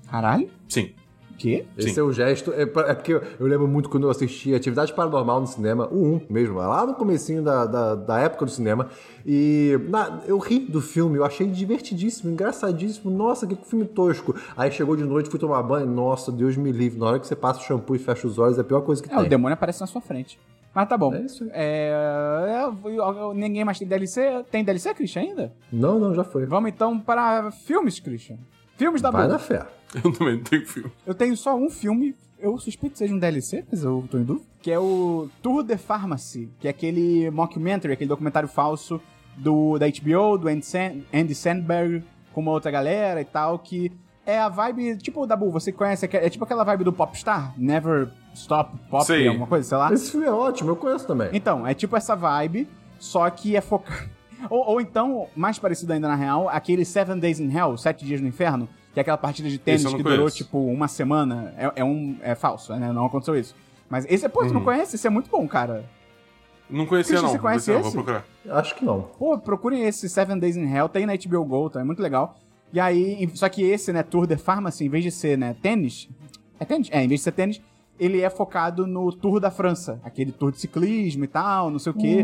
[0.09, 0.49] Caralho?
[0.67, 0.93] Sim.
[1.37, 1.65] O quê?
[1.77, 1.99] Esse Sim.
[1.99, 2.51] é o gesto.
[2.51, 6.21] É, é porque eu, lembro muito quando eu assisti Atividade Paranormal no cinema, o 1
[6.31, 8.87] mesmo, lá no comecinho da, da, da época do cinema.
[9.23, 13.11] E na- eu ri do filme, eu achei divertidíssimo, engraçadíssimo.
[13.11, 14.35] Nossa, que filme tosco.
[14.57, 15.85] Aí chegou de noite, fui tomar banho.
[15.85, 16.97] Nossa, Deus me livre.
[16.99, 19.03] Na hora que você passa o shampoo e fecha os olhos, é a pior coisa
[19.03, 19.29] que É, o tem.
[19.29, 20.39] demônio aparece na sua frente.
[20.73, 21.13] Mas tá bom.
[21.13, 21.47] É isso.
[21.51, 24.43] É, eu- eu- ninguém mais tem DLC?
[24.49, 25.53] Tem DLC, Christian, ainda?
[25.71, 26.45] Não, não, já foi.
[26.47, 28.37] Vamos então para filmes, Christian.
[28.75, 29.33] Filmes da Vai boa.
[29.33, 29.65] na fé.
[30.03, 30.91] Eu também não tenho filme.
[31.05, 34.23] Eu tenho só um filme, eu suspeito que seja um DLC, mas eu tô em
[34.23, 39.01] dúvida, que é o Tour de Pharmacy, que é aquele mockumentary, aquele documentário falso
[39.37, 43.91] do, da HBO, do Andy, San- Andy Sandberg, com uma outra galera e tal, que
[44.25, 48.09] é a vibe, tipo, Dabu, você conhece, é, é tipo aquela vibe do Popstar, Never
[48.33, 49.27] Stop Pop, Sei.
[49.27, 49.93] alguma coisa, sei lá.
[49.93, 51.29] Esse filme é ótimo, eu conheço também.
[51.33, 52.67] Então, é tipo essa vibe,
[52.99, 54.09] só que é focado.
[54.51, 58.21] Ou, ou então, mais parecido ainda na real, aquele Seven Days in Hell, Sete Dias
[58.21, 60.37] no Inferno, que é aquela partida de tênis não que durou, conheço.
[60.37, 61.53] tipo, uma semana.
[61.55, 62.17] É, é um.
[62.19, 62.91] É falso, né?
[62.91, 63.55] Não aconteceu isso.
[63.87, 64.95] Mas esse é, pô, tu não conhece?
[64.95, 65.85] Esse é muito bom, cara.
[66.67, 67.29] Não conhecia, Christian, não.
[67.29, 67.83] você conhece eu esse?
[67.83, 68.25] Vou procurar.
[68.49, 69.03] Acho que não.
[69.03, 71.79] Pô, procurem esse Seven Days in Hell, tem na HBO Go, tá?
[71.79, 72.39] É muito legal.
[72.73, 76.09] E aí, só que esse, né, Tour de Pharmacy, em vez de ser, né, tênis.
[76.59, 76.89] É tênis?
[76.91, 77.61] É, em vez de ser tênis,
[77.99, 79.99] ele é focado no Tour da França.
[80.03, 82.23] Aquele tour de ciclismo e tal, não sei o quê.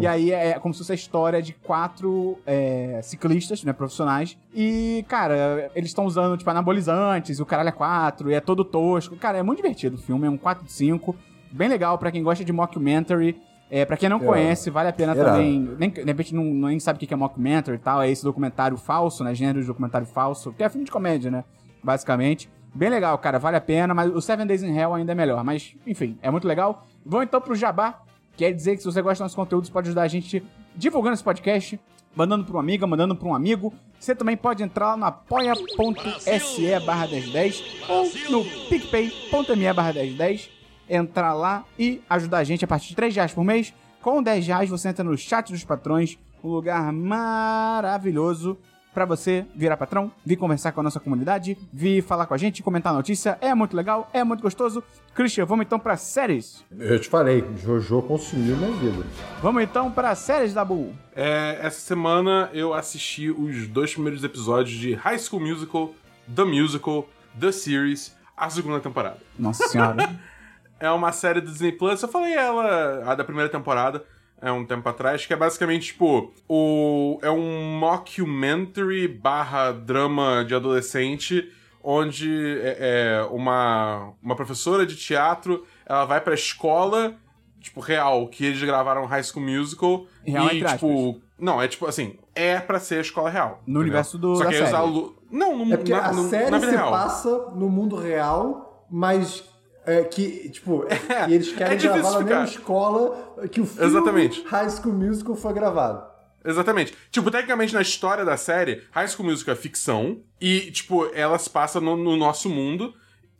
[0.00, 4.36] E aí é como se fosse a história de quatro é, ciclistas, né, profissionais.
[4.54, 9.16] E, cara, eles estão usando, tipo, anabolizantes, o caralho é quatro, e é todo tosco.
[9.16, 11.14] Cara, é muito divertido o filme, é um 4 de 5.
[11.52, 13.40] Bem legal pra quem gosta de mockumentary.
[13.70, 14.24] É, pra quem não É.
[14.24, 15.58] conhece, vale a pena também.
[15.78, 18.02] Nem, de repente não, nem sabe o que é mockumentary e tal.
[18.02, 19.34] É esse documentário falso, né?
[19.34, 20.52] Gênero de documentário falso.
[20.52, 21.44] Que é filme de comédia, né?
[21.82, 22.48] Basicamente.
[22.74, 23.38] Bem legal, cara.
[23.38, 23.94] Vale a pena.
[23.94, 25.44] Mas o Seven Days in Hell ainda é melhor.
[25.44, 26.84] Mas, enfim, é muito legal.
[27.06, 28.00] Vamos então pro Jabá.
[28.36, 31.22] Quer dizer que se você gosta dos nossos conteúdos, pode ajudar a gente divulgando esse
[31.22, 31.78] podcast,
[32.16, 33.72] mandando pra uma amiga, mandando pra um amigo.
[33.98, 40.50] Você também pode entrar lá no apoia.se barra 1010 ou no picpay.me barra 1010.
[40.90, 43.72] Entrar lá e ajudar a gente a partir de 3 reais por mês.
[44.02, 48.58] Com 10 reais você entra no chat dos patrões, um lugar maravilhoso
[48.94, 52.62] pra você virar patrão, vir conversar com a nossa comunidade, vir falar com a gente,
[52.62, 53.36] comentar a notícia.
[53.40, 54.82] É muito legal, é muito gostoso.
[55.14, 56.64] Christian, vamos então pra séries.
[56.78, 59.04] Eu te falei, Jojo consumiu minha vida.
[59.42, 60.94] Vamos então pra séries da Bull.
[61.14, 65.92] É, essa semana eu assisti os dois primeiros episódios de High School Musical,
[66.34, 69.18] The Musical, The Series, a segunda temporada.
[69.38, 70.08] Nossa senhora.
[70.80, 74.04] É uma série do Disney Plus, eu falei ela, a da primeira temporada,
[74.40, 80.54] é um tempo atrás, que é basicamente, tipo, o, é um mockumentary barra drama de
[80.54, 81.50] adolescente,
[81.82, 82.76] onde é,
[83.20, 87.14] é uma, uma professora de teatro, ela vai pra escola,
[87.60, 91.20] tipo, real, que eles gravaram High School Musical, Real e, tipo...
[91.38, 93.48] Não, é tipo assim, é pra ser a escola real.
[93.66, 93.80] No entendeu?
[93.82, 94.80] universo do- Só da que aí os série.
[94.82, 96.90] alu- Não, no, É porque na, a no- série na vida se real.
[96.92, 99.42] passa no mundo real, mas
[99.86, 100.84] é, que, tipo,
[101.28, 104.42] e eles querem é gravar na mesma escola que o filme Exatamente.
[104.46, 106.14] High School Musical foi gravado.
[106.44, 106.94] Exatamente.
[107.10, 111.48] Tipo, tecnicamente, na história da série, High School Musical é ficção e, tipo, ela se
[111.48, 112.94] passa no, no nosso mundo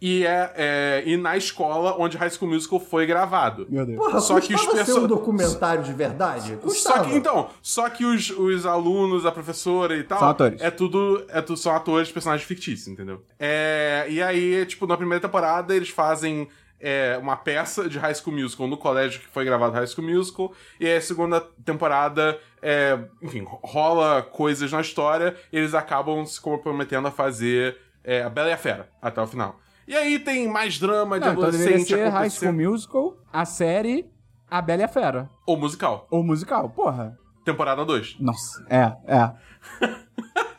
[0.06, 3.66] e é, é- e na escola onde High School Musical foi gravado.
[3.70, 3.96] Meu Deus.
[3.96, 6.58] Porra, Só que os perso- um documentário de verdade?
[6.68, 10.18] Só que, então, só que os, os alunos, a professora e tal.
[10.18, 10.60] São atores.
[10.60, 11.24] É tudo.
[11.30, 13.22] É tudo são atores, personagens fictícios, entendeu?
[13.38, 18.36] É, e aí, tipo, na primeira temporada eles fazem é, uma peça de High School
[18.36, 20.52] Musical no colégio que foi gravado High School Musical.
[20.78, 26.38] E aí a segunda temporada, é, enfim, rola coisas na história e eles acabam se
[26.38, 29.58] comprometendo a fazer é, a Bela e a Fera até o final.
[29.86, 32.60] E aí tem mais drama de Não, então deveria adolescente ser High acontecendo.
[32.60, 34.10] School Musical, a série
[34.50, 35.30] A Bela e a Fera.
[35.46, 36.06] Ou musical.
[36.10, 37.18] Ou musical, porra.
[37.44, 38.16] Temporada 2.
[38.20, 39.32] Nossa, é, é.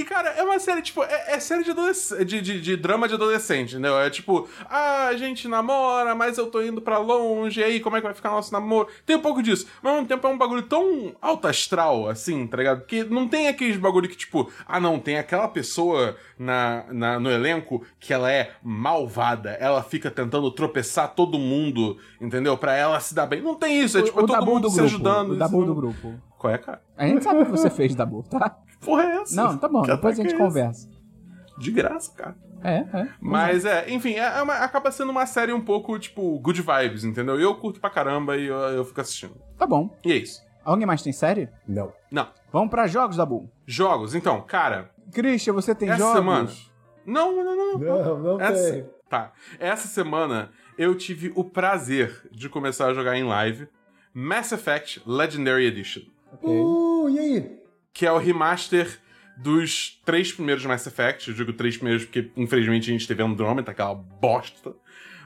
[0.00, 3.08] E, cara, é uma série, tipo, é, é série de, adolesc- de, de, de drama
[3.08, 3.98] de adolescente, entendeu?
[3.98, 7.96] É tipo, ah, a gente namora, mas eu tô indo pra longe, e aí, como
[7.96, 8.88] é que vai ficar nosso namoro?
[9.04, 9.66] Tem um pouco disso.
[9.82, 12.84] Mas ao mesmo tempo é um bagulho tão alto astral, assim, tá ligado?
[12.84, 17.30] Que não tem aqueles bagulho que, tipo, ah, não, tem aquela pessoa na, na, no
[17.30, 22.56] elenco que ela é malvada, ela fica tentando tropeçar todo mundo, entendeu?
[22.58, 23.40] Pra ela se dar bem.
[23.40, 24.94] Não tem isso, é tipo, é o todo Dabu mundo do se grupo.
[24.94, 25.30] ajudando.
[25.32, 26.14] O Dabu do grupo.
[26.46, 26.82] Qual é, cara?
[26.96, 28.56] A gente sabe o que você fez, Dabu, tá?
[28.80, 29.36] Porra, é essa?
[29.36, 30.42] Não, tá bom, Que depois a gente é esse?
[30.42, 30.88] conversa.
[31.58, 32.36] De graça, cara.
[32.62, 33.08] É, é.
[33.20, 37.04] Mas é, enfim, é, é uma- acaba sendo uma série um pouco, tipo, good vibes,
[37.04, 37.38] entendeu?
[37.38, 39.34] E eu curto pra caramba e eu, eu fico assistindo.
[39.58, 39.94] Tá bom.
[40.04, 40.42] E é isso.
[40.64, 41.48] Alguém mais tem série?
[41.66, 41.92] Não.
[42.10, 42.28] Não.
[42.52, 43.48] Vamos pra jogos, Dabu.
[43.66, 46.16] Jogos, então, cara, Christian, você tem essa jogos?
[46.16, 46.48] semana.
[47.06, 47.78] Não, não, não, não.
[47.78, 48.86] Não, não Essa, tem.
[49.08, 49.32] tá.
[49.60, 53.68] Essa semana eu tive o prazer de começar a jogar em live
[54.12, 56.02] Mass Effect Legendary Edition,
[56.42, 57.56] Uh, e aí?
[57.96, 59.00] que é o remaster
[59.38, 61.30] dos três primeiros Mass Effect.
[61.30, 64.74] Eu digo três primeiros porque, infelizmente, a gente teve Andromeda, aquela bosta.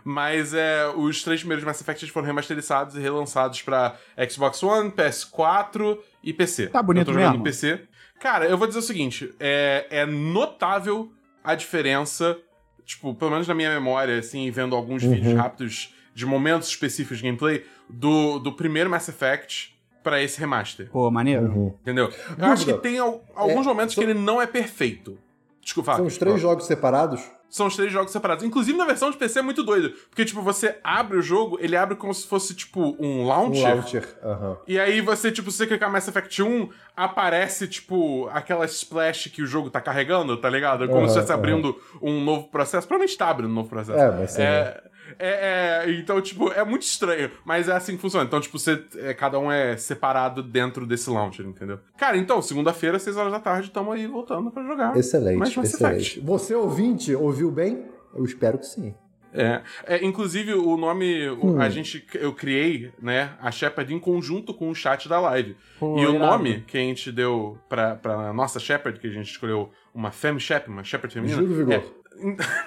[0.04, 3.96] Mas é, os três primeiros Mass Effect foram remasterizados e relançados pra
[4.30, 6.68] Xbox One, PS4 e PC.
[6.68, 7.38] Tá bonito eu tô jogando mesmo?
[7.38, 7.80] no PC.
[8.20, 12.38] Cara, eu vou dizer o seguinte: é, é notável a diferença,
[12.84, 17.24] tipo, pelo menos na minha memória, assim, vendo alguns vídeos rápidos de momentos específicos de
[17.24, 20.88] gameplay, do, do primeiro Mass Effect pra esse remaster.
[20.90, 21.46] Pô, maneiro.
[21.46, 21.74] Uhum.
[21.82, 22.10] Entendeu?
[22.38, 25.18] Eu acho que tem al- alguns É, momentos são- que ele não é perfeito.
[25.62, 27.20] Desculpa, São os três jogos separados?
[27.50, 28.44] são os três jogos separados.
[28.44, 29.90] Inclusive, na versão de PC é muito doido.
[30.08, 33.74] Porque, tipo, você abre o jogo, ele abre como se fosse, tipo, um Um launcher.
[33.74, 34.08] launcher.
[34.22, 34.56] Aham.
[34.66, 39.42] E aí você, tipo, se você clicar Mass Effect 1, aparece, tipo, aquela splash que
[39.42, 40.86] o jogo tá carregando, tá ligado?
[40.86, 42.86] Como Aham, se estivesse abrindo um novo processo.
[42.86, 43.98] Provavelmente tá abrindo um novo processo.
[43.98, 44.82] É, vai ser, É,
[45.18, 48.24] é, é, então, tipo, é muito estranho, mas é assim que funciona.
[48.24, 51.78] Então, tipo, você, é, cada um é separado dentro desse launcher, entendeu?
[51.98, 54.96] Cara, então, segunda-feira, 6 horas da tarde, estamos aí voltando pra jogar.
[54.96, 56.00] Excelente, mais Mass excelente.
[56.02, 56.20] Effect.
[56.20, 57.84] Você ouvinte, ouviu bem?
[58.14, 58.94] Eu espero que sim.
[59.32, 61.60] É, é, inclusive o nome, Hum.
[61.60, 65.56] a gente, eu criei, né, a Shepard em conjunto com o chat da live.
[65.78, 69.30] Pô, e o nome que a gente deu pra, pra nossa Shepard, que a gente
[69.30, 71.40] escolheu uma Fem Shep, uma Shepard feminina.
[71.42, 71.74] Juro vigor.
[71.74, 72.00] é-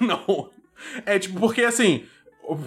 [0.00, 0.50] não.
[1.04, 2.04] É tipo, porque assim,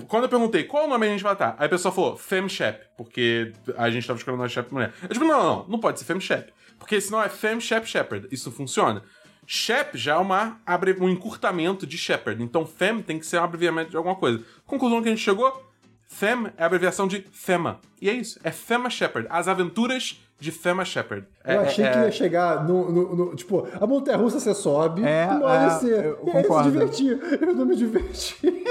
[0.08, 2.48] quando eu perguntei qual o nome a gente vai dar, aí a pessoa falou Fem
[2.50, 4.94] Shep, porque a gente tava escolhendo uma Shep mulher.
[5.04, 6.52] Eu tipo, não, não, não pode ser Fem Shep.
[6.80, 8.28] Porque senão é Fem Shep Shepard.
[8.32, 9.04] Isso funciona.
[9.46, 12.42] Shep já é uma, abre- um encurtamento de Shepard.
[12.44, 14.44] Então Fem tem que ser um abreviamento de alguma coisa.
[14.66, 15.66] Conclusão que a gente chegou:
[16.08, 17.80] Fem é a abreviação de Fema.
[18.02, 19.28] E é isso, é Fema Shepard.
[19.32, 21.26] As aventuras de Fema Shepard.
[21.44, 24.40] É, Eu achei é- que é- ia chegar no, no- no- Tipo, a montanha russa
[24.40, 26.06] você sobe, É, não é, descer.
[26.06, 26.72] eu E aí se concordo.
[26.72, 27.20] divertir.
[27.42, 28.38] Eu não me diverti.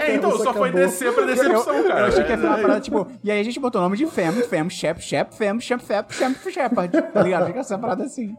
[0.00, 2.00] É, então, só foi descer pra decepção, eu, cara.
[2.00, 3.06] eu achei que ia ser uma É- parada, tipo...
[3.24, 6.12] E aí a gente botou o nome de Fem, Fem, Shep, Shep, Fem, Shep, Fep,
[6.14, 7.02] Shep, Shepard.
[7.12, 7.46] Tá ligado?
[7.46, 8.34] Fica essa parada assim.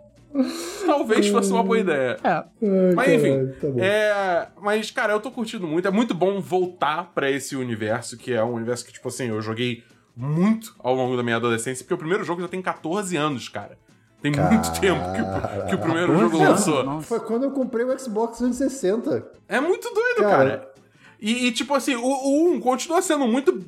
[0.85, 2.17] talvez fosse uma boa ideia.
[2.23, 2.29] É.
[2.29, 2.45] Ai,
[2.95, 5.87] Mas enfim, caralho, tá é, mas cara, eu tô curtindo muito.
[5.87, 9.41] É muito bom voltar pra esse universo, que é um universo que, tipo assim, eu
[9.41, 9.83] joguei
[10.15, 13.77] muito ao longo da minha adolescência, porque o primeiro jogo já tem 14 anos, cara.
[14.21, 16.83] Tem muito tempo que o, que o primeiro 14 jogo anos, lançou.
[16.85, 17.07] nossa.
[17.07, 19.27] Foi quando eu comprei o Xbox 360.
[19.49, 20.37] É muito doido, Cara.
[20.37, 20.73] cara.
[21.19, 23.63] E, e, tipo assim, o, o 1 continua sendo muito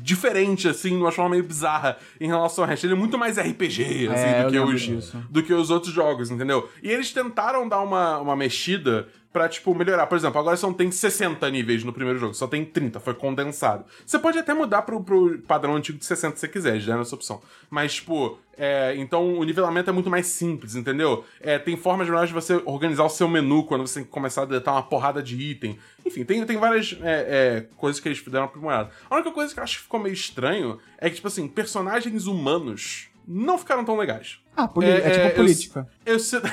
[0.00, 2.86] diferente, assim, de uma forma meio bizarra em relação ao resto.
[2.86, 5.24] Ele é muito mais RPG, assim, É, do, que os, disso.
[5.28, 6.68] do que os outros jogos, entendeu?
[6.82, 10.06] E eles tentaram dar uma, uma mexida pra, tipo, melhorar.
[10.06, 13.12] Por exemplo, agora só não tem 60 níveis no primeiro jogo, só tem 30, foi
[13.12, 13.84] condensado.
[14.06, 17.00] Você pode até mudar pro, pro padrão antigo de 60 se você quiser, já é
[17.02, 17.42] essa opção.
[17.68, 21.22] Mas, tipo, é, então o nivelamento é muito mais simples, entendeu?
[21.38, 24.72] É, tem formas melhores de você organizar o seu menu quando você começar a deletar
[24.72, 25.78] uma porrada de item.
[26.06, 28.88] Enfim, tem, tem várias é, é, coisas que eles fizeram aprimorado.
[29.10, 32.26] A única coisa que eu acho que ficou meio estranho é que, tipo assim, personagens
[32.26, 34.38] humanos não ficaram tão legais.
[34.56, 35.86] Ah, é, tipo eu- política.
[36.06, 36.48] Eu, sinto,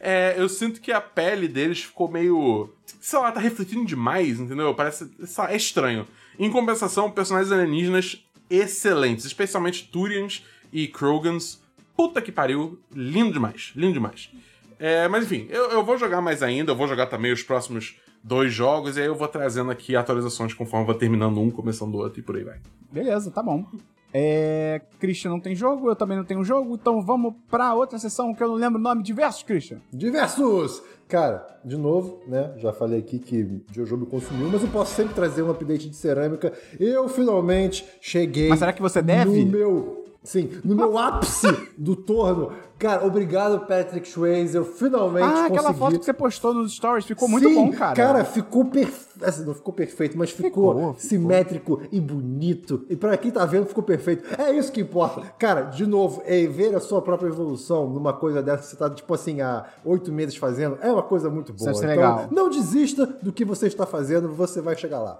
[0.00, 2.70] é, eu sinto que a pele deles ficou meio.
[3.00, 4.74] Sei lá, tá refletindo demais, entendeu?
[4.74, 5.10] Parece.
[5.48, 6.06] É estranho.
[6.38, 11.60] Em compensação, personagens alienígenas excelentes, especialmente Turians e Krogans.
[11.96, 14.30] Puta que pariu, lindo demais, lindo demais.
[14.78, 17.96] É, mas enfim, eu, eu vou jogar mais ainda, eu vou jogar também os próximos
[18.22, 21.98] dois jogos, e aí eu vou trazendo aqui atualizações conforme vai terminando um, começando o
[21.98, 22.60] outro e por aí vai.
[22.92, 23.66] Beleza, tá bom.
[24.12, 28.34] É, Christian não tem jogo, eu também não tenho jogo, então vamos pra outra sessão
[28.34, 29.02] que eu não lembro o nome.
[29.02, 29.78] Diversos, Christian.
[29.92, 30.82] Diversos!
[31.08, 32.52] Cara, de novo, né?
[32.58, 35.96] Já falei aqui que Jojo me consumiu, mas eu posso sempre trazer um update de
[35.96, 36.52] cerâmica.
[36.78, 38.50] Eu finalmente cheguei.
[38.50, 39.44] Mas será que você deve?
[39.44, 39.97] No meu.
[40.28, 41.46] Sim, no meu ápice
[41.78, 42.52] do torno.
[42.78, 44.54] Cara, obrigado, Patrick Swayze.
[44.54, 45.78] Eu finalmente Ah, aquela consegui.
[45.78, 47.94] foto que você postou nos stories ficou muito Sim, bom, cara.
[47.96, 49.08] Cara, ficou perfeito.
[49.24, 50.94] Assim, não ficou perfeito, mas ficou, Ficou, ficou.
[50.98, 52.84] simétrico e bonito.
[52.90, 54.22] E pra quem tá vendo, ficou perfeito.
[54.40, 55.22] É isso que importa.
[55.38, 58.90] Cara, de novo, é ver a sua própria evolução numa coisa dessa que você tá,
[58.90, 61.70] tipo assim, há oito meses fazendo, é uma coisa muito boa.
[61.70, 62.28] Então, legal.
[62.30, 65.18] não desista do que você está fazendo, você vai chegar lá.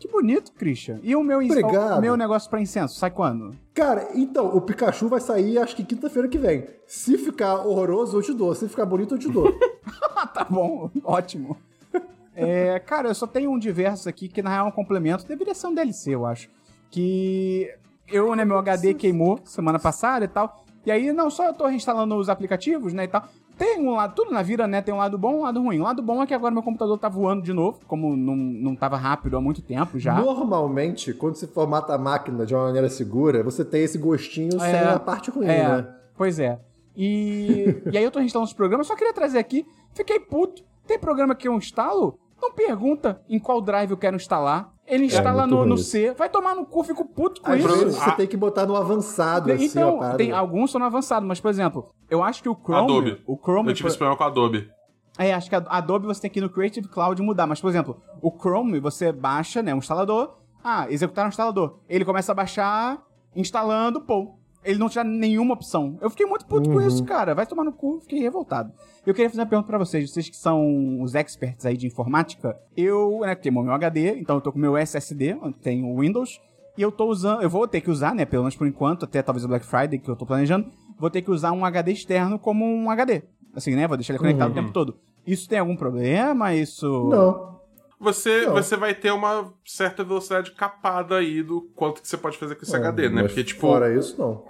[0.00, 0.98] Que bonito, Christian.
[1.02, 1.98] E o meu, Obrigado.
[1.98, 3.54] o meu negócio pra incenso, sai quando?
[3.74, 6.66] Cara, então, o Pikachu vai sair acho que quinta-feira que vem.
[6.86, 8.54] Se ficar horroroso, eu te dou.
[8.54, 9.52] Se ficar bonito, eu te dou.
[10.34, 11.56] Tá bom, ótimo.
[12.34, 15.54] É, cara, eu só tenho um diversos aqui que na real é um complemento, deveria
[15.54, 16.48] ser um DLC, eu acho.
[16.90, 17.68] Que
[18.06, 20.64] eu, né, meu HD queimou semana passada e tal.
[20.84, 23.24] E aí, não só eu tô reinstalando os aplicativos, né, e tal.
[23.60, 25.80] Tem um lado, tudo na vida, né, tem um lado bom e um lado ruim.
[25.80, 28.74] O lado bom é que agora meu computador tá voando de novo, como não, não
[28.74, 30.14] tava rápido há muito tempo já.
[30.14, 34.70] Normalmente, quando você formata a máquina de uma maneira segura, você tem esse gostinho sem
[34.70, 35.94] É, a parte ruim, é, né?
[36.16, 36.58] Pois é.
[36.96, 40.62] E, e aí eu tô reinstalando os programas, só queria trazer aqui, fiquei puto.
[40.86, 44.72] Tem programa que eu instalo, não pergunta em qual drive eu quero instalar.
[44.90, 45.78] Ele instala muito no, no.
[45.78, 47.90] C, vai tomar no cu, fico puto com Às isso.
[47.92, 48.12] você Ah.
[48.12, 50.16] tem que botar no avançado, assim, então, parada.
[50.18, 52.82] tem, alguns estão no avançado, mas, por exemplo, eu acho que o Chrome.
[52.82, 53.22] Adobe.
[53.26, 53.68] O Chrome.
[53.70, 54.68] Eu tive esse problema com a Adobe.
[55.18, 57.46] É, acho que a Adobe você tem que ir no Creative Cloud mudar.
[57.46, 60.36] Mas, por exemplo, o Chrome você baixa, né, um instalador.
[60.64, 61.78] Ah, executar um instalador.
[61.88, 63.02] Ele começa a baixar,
[63.34, 64.34] instalando, pô.
[64.64, 65.96] Ele não dá nenhuma opção.
[66.00, 66.76] Eu fiquei muito puto Uhum.
[66.76, 67.34] com isso, cara.
[67.34, 68.72] Vai tomar no cu, fiquei revoltado.
[69.06, 70.10] Eu queria fazer uma pergunta pra vocês.
[70.10, 72.56] Vocês que são os experts aí de informática.
[72.76, 76.40] Eu, né, queimou meu HD, então eu tô com meu SSD, tem o Windows.
[76.76, 79.22] E eu tô usando, eu vou ter que usar, né, pelo menos por enquanto, até
[79.22, 80.66] talvez o Black Friday que eu tô planejando,
[80.98, 83.22] vou ter que usar um HD externo como um HD.
[83.54, 84.96] Assim, né, vou deixar ele conectado o tempo todo.
[85.26, 86.54] Isso tem algum problema?
[86.54, 87.08] Isso...
[87.10, 87.59] Não.
[88.00, 88.54] Você, Não.
[88.54, 92.62] você vai ter uma certa velocidade capada aí do quanto que você pode fazer com
[92.62, 93.22] esse HD, né?
[93.22, 94.42] Porque, tipo, Fora isso, não.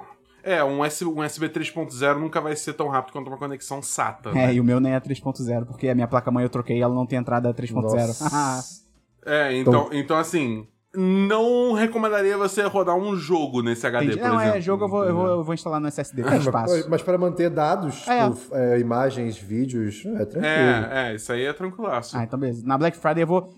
[0.44, 4.30] é, um, S, um USB 3.0 nunca vai ser tão rápido quanto uma conexão SATA.
[4.30, 4.54] É, né?
[4.54, 7.18] e o meu nem é 3.0, porque a minha placa-mãe eu troquei ela não tem
[7.18, 7.72] entrada 3.0.
[7.82, 8.88] Nossa.
[9.22, 14.20] É, então, então assim, não recomendaria você rodar um jogo nesse HD, Entendi.
[14.20, 14.58] por Não, exemplo.
[14.58, 16.74] é jogo, eu vou, eu vou, eu vou instalar no SSD, tem É, espaço.
[16.74, 18.28] mas, mas para manter dados, É.
[18.28, 20.44] tipo, é, imagens, vídeos, é tranquilo.
[20.44, 22.16] É, é, isso aí é tranquilaço.
[22.18, 22.66] Ah, então beleza.
[22.66, 23.50] Na Black Friday eu vou.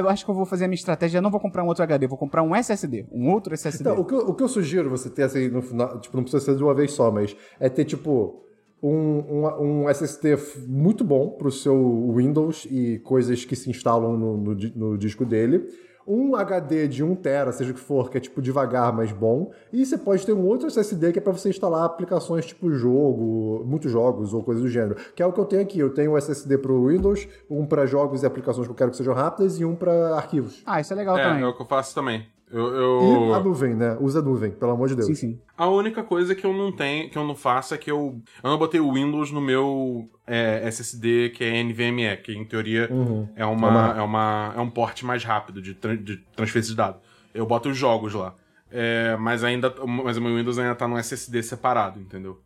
[0.00, 1.18] Eu acho que eu vou fazer a minha estratégia.
[1.18, 3.06] Eu não vou comprar um outro HD, eu vou comprar um SSD.
[3.12, 3.88] Um outro SSD.
[3.88, 6.24] Então, o que, eu, o que eu sugiro você ter assim, no final, tipo, não
[6.24, 8.42] precisa ser de uma vez só, mas é ter, tipo,
[8.82, 14.36] um, um, um SSD muito bom pro seu Windows e coisas que se instalam no,
[14.36, 15.64] no no disco dele.
[16.12, 19.52] Um HD de 1 tera, seja o que for, que é tipo devagar, mas bom.
[19.72, 23.62] E você pode ter um outro SSD que é para você instalar aplicações tipo jogo,
[23.64, 24.96] muitos jogos ou coisas do gênero.
[25.14, 25.78] Que é o que eu tenho aqui.
[25.78, 28.96] Eu tenho um SSD pro Windows, um para jogos e aplicações que eu quero que
[28.96, 30.62] sejam rápidas e um para arquivos.
[30.66, 31.42] Ah, isso é legal É, também.
[31.42, 32.26] é o que eu faço também.
[32.52, 33.44] Eu, E a eu...
[33.44, 33.96] nuvem, né?
[34.00, 35.06] Usa a nuvem, pelo amor de Deus.
[35.06, 35.38] Sim, sim.
[35.56, 38.50] A única coisa que eu não tenho, que eu não faço é que eu, eu
[38.50, 43.28] não botei o Windows no meu é, SSD que é NVMe, que em teoria Uhum.
[43.36, 47.00] é, uma, é, uma, é um porte mais rápido de, tran- de transferência de dados.
[47.32, 48.34] Eu boto os jogos lá.
[48.72, 49.72] É, mas ainda,
[50.04, 52.40] mas o meu Windows ainda tá no SSD separado, entendeu?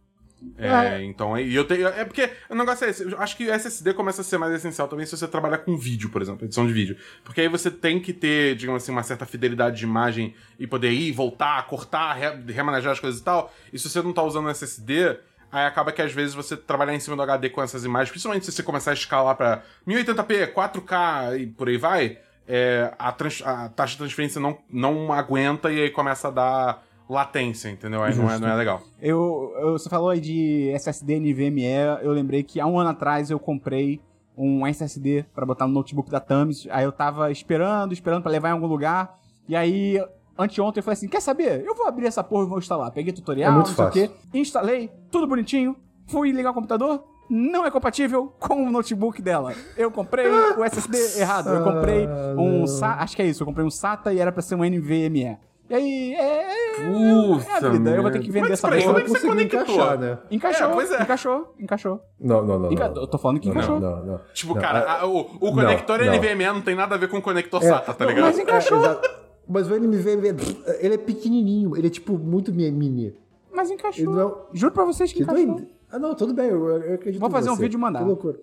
[0.57, 1.89] É, então, e eu tenho.
[1.89, 3.03] É porque o negócio é esse.
[3.03, 5.77] Eu acho que o SSD começa a ser mais essencial também se você trabalhar com
[5.77, 6.97] vídeo, por exemplo, edição de vídeo.
[7.25, 10.91] Porque aí você tem que ter, digamos assim, uma certa fidelidade de imagem e poder
[10.91, 13.53] ir, voltar, cortar, re remanejar as coisas e tal.
[13.73, 15.19] E se você não tá usando o SSD,
[15.51, 18.45] aí acaba que às vezes você trabalhar em cima do HD com essas imagens, principalmente
[18.45, 23.69] se você começar a escalar pra 1080p, 4K e por aí vai, é, a, a,
[23.71, 28.03] taxa de transferência não, não aguenta e aí começa a dar latência, entendeu?
[28.03, 28.81] Aí não é, não é legal.
[29.01, 31.65] Eu, eu, você falou aí de SSD NVMe,
[32.03, 34.01] eu lembrei que há um ano atrás eu comprei
[34.37, 38.49] um SSD para botar no notebook da Thames, aí eu tava esperando, esperando para levar
[38.49, 40.03] em algum lugar, e aí
[40.37, 41.65] anteontem eu falei assim, quer saber?
[41.65, 42.91] Eu vou abrir essa porra e vou instalar.
[42.91, 44.09] Peguei tutorial, É muito não sei o fácil.
[44.09, 49.55] quê, instalei, tudo bonitinho, fui ligar o computador, não é compatível com o notebook dela.
[49.77, 51.49] Eu comprei o SSD errado.
[51.51, 54.55] Eu comprei um acho que é isso, eu comprei um SATA e era pra ser
[54.57, 55.39] um NVMe.
[55.71, 57.91] E aí, é, é, Puta é a vida.
[57.91, 58.83] Eu vou ter que vender Mas essa porra.
[58.83, 59.61] como é que você conectou?
[59.63, 60.19] encaixar, né?
[60.31, 61.03] Encaixou, É, pois é.
[61.03, 62.01] encaixou, encaixou.
[62.21, 62.73] Não, não, não.
[62.73, 63.01] Enca- não.
[63.03, 63.81] Eu tô falando que Não, encaixou.
[63.81, 64.21] não, não.
[64.35, 66.13] Tipo, Não, cara, a- o, o conector não.
[66.15, 68.25] NVMe não tem nada a ver com o conector É, SATA, tá ligado?
[68.27, 68.85] mas encaixou.
[68.85, 69.01] É,
[69.49, 70.37] mas o NVMe,
[70.81, 73.17] ele é pequenininho, ele é tipo muito mi- mini.
[73.51, 74.13] Mas encaixou.
[74.13, 75.63] não é- Juro pra vocês que Que encaixou.
[75.91, 78.01] Ah, não, tudo bem, eu, eu acredito Vou em fazer um vídeo e mandar.
[78.01, 78.37] Que loucura.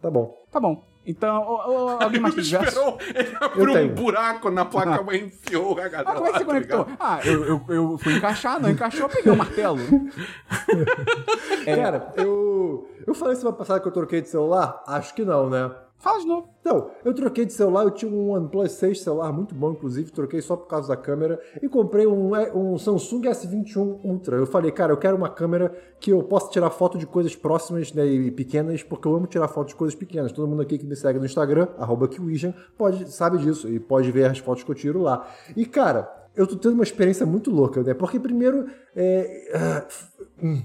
[0.00, 0.32] Tá bom.
[0.50, 0.84] Tá bom.
[1.06, 1.54] Então, ô,
[1.86, 2.76] ô, alguém mais Ele tem diversos?
[2.76, 6.38] esperou, ele abriu um buraco na placa, mas enfiou a galera Ah, como é que
[6.38, 6.78] você tá conectou?
[6.84, 6.96] ligado?
[7.00, 9.78] Ah, eu, eu, eu fui encaixar, não encaixou, eu peguei o martelo.
[11.66, 11.76] É.
[11.76, 12.88] Cara, eu.
[13.06, 14.82] Eu falei semana passada que eu troquei de celular?
[14.86, 15.70] Acho que não, né?
[15.98, 16.48] Fala de novo.
[16.60, 20.40] Então, eu troquei de celular, eu tinha um OnePlus 6 celular muito bom, inclusive, troquei
[20.40, 24.36] só por causa da câmera, e comprei um, um Samsung S21 Ultra.
[24.36, 27.92] Eu falei, cara, eu quero uma câmera que eu possa tirar foto de coisas próximas
[27.92, 30.30] né, e pequenas, porque eu amo tirar foto de coisas pequenas.
[30.30, 32.08] Todo mundo aqui que me segue no Instagram, arroba
[32.76, 35.28] pode, sabe disso, e pode ver as fotos que eu tiro lá.
[35.56, 37.92] E, cara, eu tô tendo uma experiência muito louca, né?
[37.92, 39.86] Porque primeiro, é, ah,
[40.40, 40.62] hum,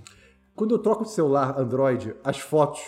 [0.55, 2.81] quando eu troco de celular Android, as fotos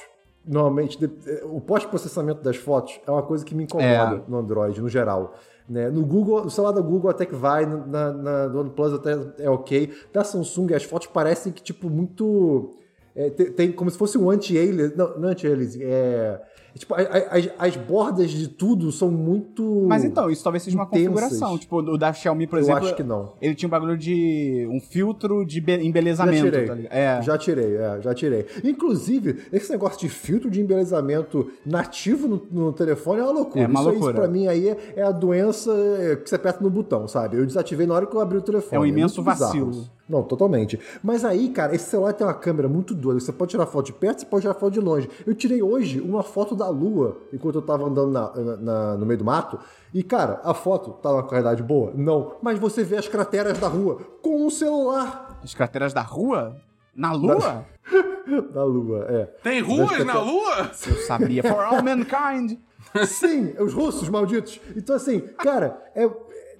[0.48, 4.90] normalmente eh, o pós-processamento das fotos é uma coisa que me incomoda no Android, no
[4.90, 5.34] geral.
[5.68, 5.90] Né?
[5.90, 9.18] No Google, no celular da Google até que vai, no- na, na, do OnePlus até
[9.40, 9.92] é ok.
[10.14, 12.76] Da Samsung as fotos parecem que, tipo, muito.
[13.16, 14.96] é, tem, tem como se fosse um anti-aliasing.
[14.96, 16.40] Não, não anti-aliasing, é.
[16.76, 19.86] É Tipo, a- a- as, as bordas de tudo são muito.
[19.88, 21.08] Mas então, isso talvez seja uma intensas.
[21.08, 21.58] configuração.
[21.58, 22.84] Tipo, o da Xiaomi, por Eu exemplo.
[22.86, 23.32] acho que não.
[23.42, 24.68] Ele tinha um bagulho de.
[24.70, 26.68] um filtro de be- embelezamento, Já tirei.
[26.68, 26.96] tá?
[26.96, 27.22] É.
[27.22, 28.46] Já tirei, é, já tirei.
[28.64, 33.64] Inclusive, esse negócio de filtro de embelezamento nativo no, no telefone é uma loucura.
[33.64, 34.12] É uma isso, loucura.
[34.12, 37.38] Isso pra mim aí é, é a doença é, que você aperta no botão, sabe?
[37.38, 38.76] Eu desativei na hora que eu abri o telefone.
[38.76, 39.40] É um imenso bizarro
[39.72, 39.96] vacilo.
[40.08, 40.80] Não, totalmente.
[41.04, 43.20] Mas aí, cara, esse celular tem uma câmera muito doida.
[43.20, 45.10] Você pode tirar foto de perto, você pode tirar foto de longe.
[45.26, 49.18] Eu tirei hoje uma foto da lua enquanto eu tava andando na- na- no meio
[49.18, 49.60] do mato.
[49.94, 51.92] E, cara, a foto tá numa qualidade boa?
[51.96, 52.36] Não.
[52.42, 56.56] Mas você vê as crateras da rua com o celular As crateras da rua?
[56.96, 57.66] Na lua?
[58.54, 59.26] da lua, é.
[59.44, 60.72] Tem ruas Mas- na Lua?
[60.88, 61.44] Eu sabia.
[61.44, 62.58] For all mankind.
[63.06, 64.60] Sim, os russos malditos.
[64.76, 66.10] Então, assim, cara, é,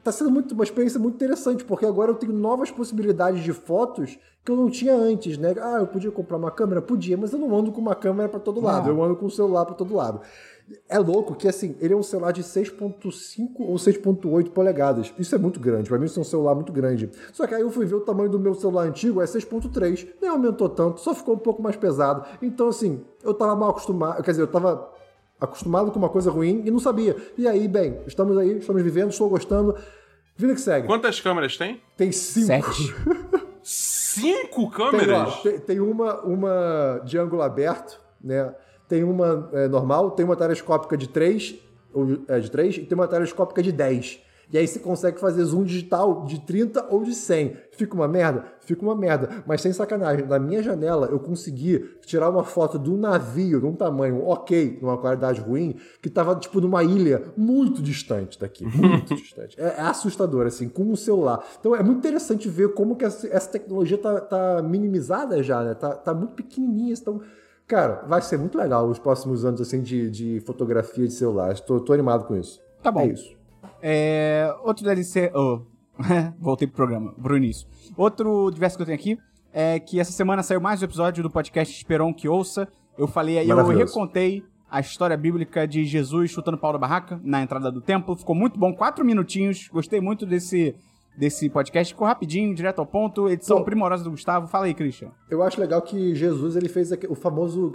[0.06, 4.20] tá sendo muito, uma experiência muito interessante, porque agora eu tenho novas possibilidades de fotos
[4.46, 5.56] que eu não tinha antes, né?
[5.60, 6.80] Ah, eu podia comprar uma câmera?
[6.80, 9.32] Podia, mas eu não ando com uma câmera pra todo lado, eu ando com o
[9.32, 10.22] celular pra todo lado.
[10.88, 15.12] É louco que, assim, ele é um celular de 6.5 ou 6.8 polegadas.
[15.18, 17.10] Isso é muito grande, pra mim isso é um celular muito grande.
[17.34, 20.08] Só que aí eu fui ver o tamanho do meu celular antigo, é 6.3.
[20.22, 22.26] Nem aumentou tanto, só ficou um pouco mais pesado.
[22.44, 24.88] Então, assim, eu tava mal acostumado, quer dizer, eu tava
[25.40, 27.16] acostumado com uma coisa ruim e não sabia.
[27.38, 29.76] E aí, bem, estamos aí, estamos vivendo, estou gostando.
[30.38, 30.88] Vida que segue.
[30.88, 31.82] Quantas câmeras tem?
[31.96, 32.74] Tem cinco.
[32.74, 32.96] Sete.
[33.68, 35.42] Cinco Tem, ó, câmeras?
[35.42, 38.54] tem, tem uma, uma de ângulo aberto, né?
[38.88, 41.56] Tem uma é, normal, tem uma telescópica de 3,
[41.92, 44.22] ou, é, de 3 e tem uma telescópica de 10.
[44.52, 47.58] E aí você consegue fazer zoom digital de 30 ou de 100.
[47.72, 48.46] Fica uma merda?
[48.62, 49.44] Fica uma merda.
[49.46, 53.66] Mas sem sacanagem, na minha janela eu consegui tirar uma foto de um navio de
[53.66, 58.66] um tamanho ok, numa qualidade ruim, que tava tipo numa ilha muito distante daqui.
[58.76, 59.60] Muito distante.
[59.60, 61.44] É, é assustador, assim, com o celular.
[61.60, 65.74] Então é muito interessante ver como que essa, essa tecnologia tá, tá minimizada já, né?
[65.74, 66.94] Tá, tá muito pequenininha.
[66.94, 67.22] Então,
[67.68, 71.52] cara, vai ser muito legal os próximos anos, assim, de, de fotografia de celular.
[71.52, 72.62] Estou tô animado com isso.
[72.82, 73.02] Tá bom.
[73.02, 73.35] É isso.
[73.88, 75.32] É, outro DLC.
[75.36, 75.62] Oh,
[76.42, 77.68] voltei pro programa, pro início.
[77.96, 79.20] Outro diverso que eu tenho aqui
[79.54, 82.68] é que essa semana saiu mais um episódio do podcast Esperon que Ouça.
[82.98, 87.44] Eu falei aí, eu recontei a história bíblica de Jesus chutando pau da barraca na
[87.44, 88.16] entrada do templo.
[88.16, 89.68] Ficou muito bom, quatro minutinhos.
[89.72, 90.74] Gostei muito desse,
[91.16, 91.94] desse podcast.
[91.94, 93.30] Ficou rapidinho, direto ao ponto.
[93.30, 93.66] Edição Bom.
[93.66, 94.48] primorosa do Gustavo.
[94.48, 95.12] Fala aí, Christian.
[95.30, 97.74] Eu acho legal que Jesus ele fez o famoso.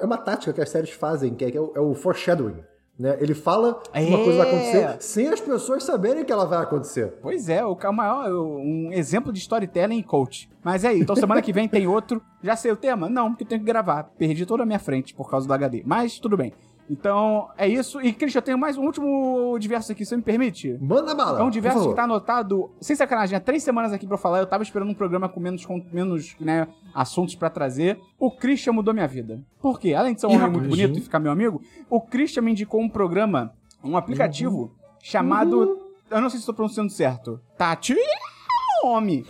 [0.00, 2.62] é uma tática que as séries fazem, que é, que é é o foreshadowing.
[2.98, 3.16] Né?
[3.20, 4.24] Ele fala que uma É.
[4.24, 7.14] coisa vai acontecer sem as pessoas saberem que ela vai acontecer.
[7.20, 10.48] Pois é, o maior, um exemplo de storytelling e coach.
[10.62, 12.22] Mas é aí, então semana que vem tem outro.
[12.42, 13.08] Já sei o tema?
[13.08, 14.04] Não, porque eu tenho que gravar.
[14.16, 15.82] Perdi toda a minha frente por causa do HD.
[15.84, 16.52] Mas tudo bem.
[16.88, 18.00] Então, é isso.
[18.00, 20.76] E, Christian, eu tenho mais um último diverso aqui, você me permite?
[20.80, 21.40] Manda bala.
[21.40, 24.40] É um diverso que tá anotado, sem sacanagem, há três semanas aqui pra eu falar.
[24.40, 27.98] Eu tava esperando um programa com menos, com menos né, assuntos pra trazer.
[28.18, 29.40] O Christian mudou minha vida.
[29.60, 29.94] Por quê?
[29.94, 32.80] Além de ser um homem muito bonito e ficar meu amigo, o Christian me indicou
[32.80, 34.72] um programa, um aplicativo
[35.02, 35.78] chamado.
[36.10, 37.40] Eu não sei se estou pronunciando certo.
[37.56, 37.96] Tati
[38.84, 39.24] Homem.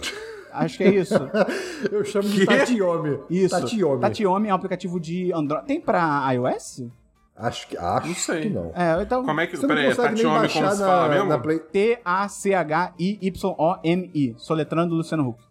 [0.53, 1.15] Acho que é isso.
[1.91, 2.57] Eu chamo de Quê?
[2.57, 3.19] Tatiomi.
[3.29, 3.57] Isso.
[4.01, 5.67] Tatiomi é um aplicativo de Android.
[5.67, 6.85] Tem pra iOS?
[7.37, 8.43] Acho que, acho Não sei.
[8.43, 8.71] que não.
[8.77, 9.25] É, então.
[9.25, 9.59] Como é que.
[9.59, 11.29] Peraí, baixar como se na, fala mesmo?
[11.29, 11.59] na Play...
[11.59, 14.35] T-A-C-H-I-Y-O-M-I.
[14.39, 15.44] Soletrando Luciano Huck.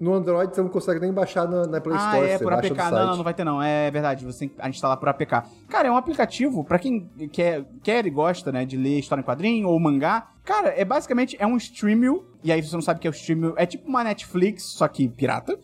[0.00, 2.28] No Android você não consegue nem baixar na, na Play Ah, Store.
[2.30, 2.76] é você por APK.
[2.92, 3.60] Não, não, vai ter não.
[3.60, 5.42] É verdade, você tem que instalar por APK.
[5.68, 9.24] Cara, é um aplicativo, pra quem quer, quer e gosta, né, de ler história em
[9.24, 10.28] quadrinho ou mangá.
[10.44, 13.12] Cara, é basicamente, é um streaming, e aí você não sabe o que é o
[13.12, 15.58] streaming, é tipo uma Netflix, só que pirata.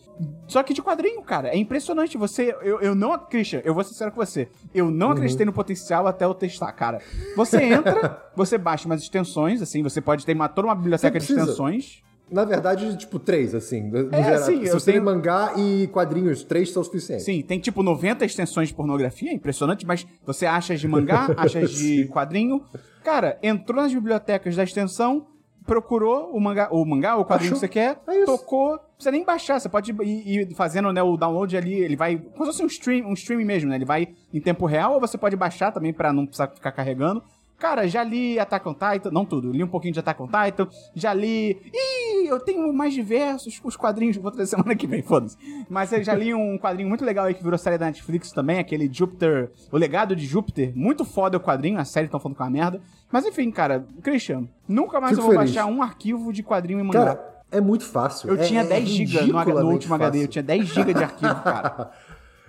[0.47, 1.47] Só que de quadrinho, cara.
[1.47, 2.17] É impressionante.
[2.17, 4.47] Você, eu, eu não, Christian, eu vou ser sincero com você.
[4.73, 5.13] Eu não Uhum.
[5.13, 6.99] acreditei no potencial até eu testar, cara.
[7.35, 11.23] Você entra, você baixa umas extensões, assim, você pode ter uma, toda uma biblioteca de
[11.25, 12.03] extensões.
[12.29, 13.83] Na verdade, tipo, três, assim.
[13.83, 14.39] No É, geral.
[14.43, 17.23] sim, Se você tem tenho- mangá e quadrinhos, três são suficientes.
[17.25, 21.59] Sim, tem tipo 90 extensões de pornografia, impressionante, mas você acha as de mangá, acha
[21.59, 22.63] as de quadrinho.
[23.03, 25.27] Cara, entrou nas bibliotecas da extensão,
[25.65, 27.55] procurou o mangá, o mangá, o quadrinho Achou.
[27.55, 31.01] que você quer, É tocou, não precisa nem baixar, você pode ir, ir fazendo né,
[31.01, 33.75] o download ali, ele vai, como se fosse um stream, um stream mesmo, né?
[33.75, 37.23] Ele vai em tempo real, ou você pode baixar também pra não precisar ficar carregando.
[37.57, 40.67] Cara, já li Attack on Titan, não tudo, li um pouquinho de Attack on Titan,
[40.93, 41.57] já li.
[41.73, 45.37] Ih, eu tenho mais diversos, os quadrinhos, vou trazer semana que vem, foda-se.
[45.69, 48.59] Mas eu já li um quadrinho muito legal aí que virou série da Netflix também,
[48.59, 50.73] aquele Júpiter, O Legado de Júpiter.
[50.75, 52.81] Muito foda o quadrinho, a série tão falando com a merda.
[53.11, 55.55] Mas enfim, cara, Christian, nunca mais Fico eu vou feliz.
[55.55, 57.05] baixar um arquivo de quadrinho e mangá.
[57.05, 58.29] Cara, é muito fácil.
[58.29, 60.31] eu É- tinha é 10 GB no, no último HD, eu fácil.
[60.31, 61.91] tinha 10 GB de arquivo, cara.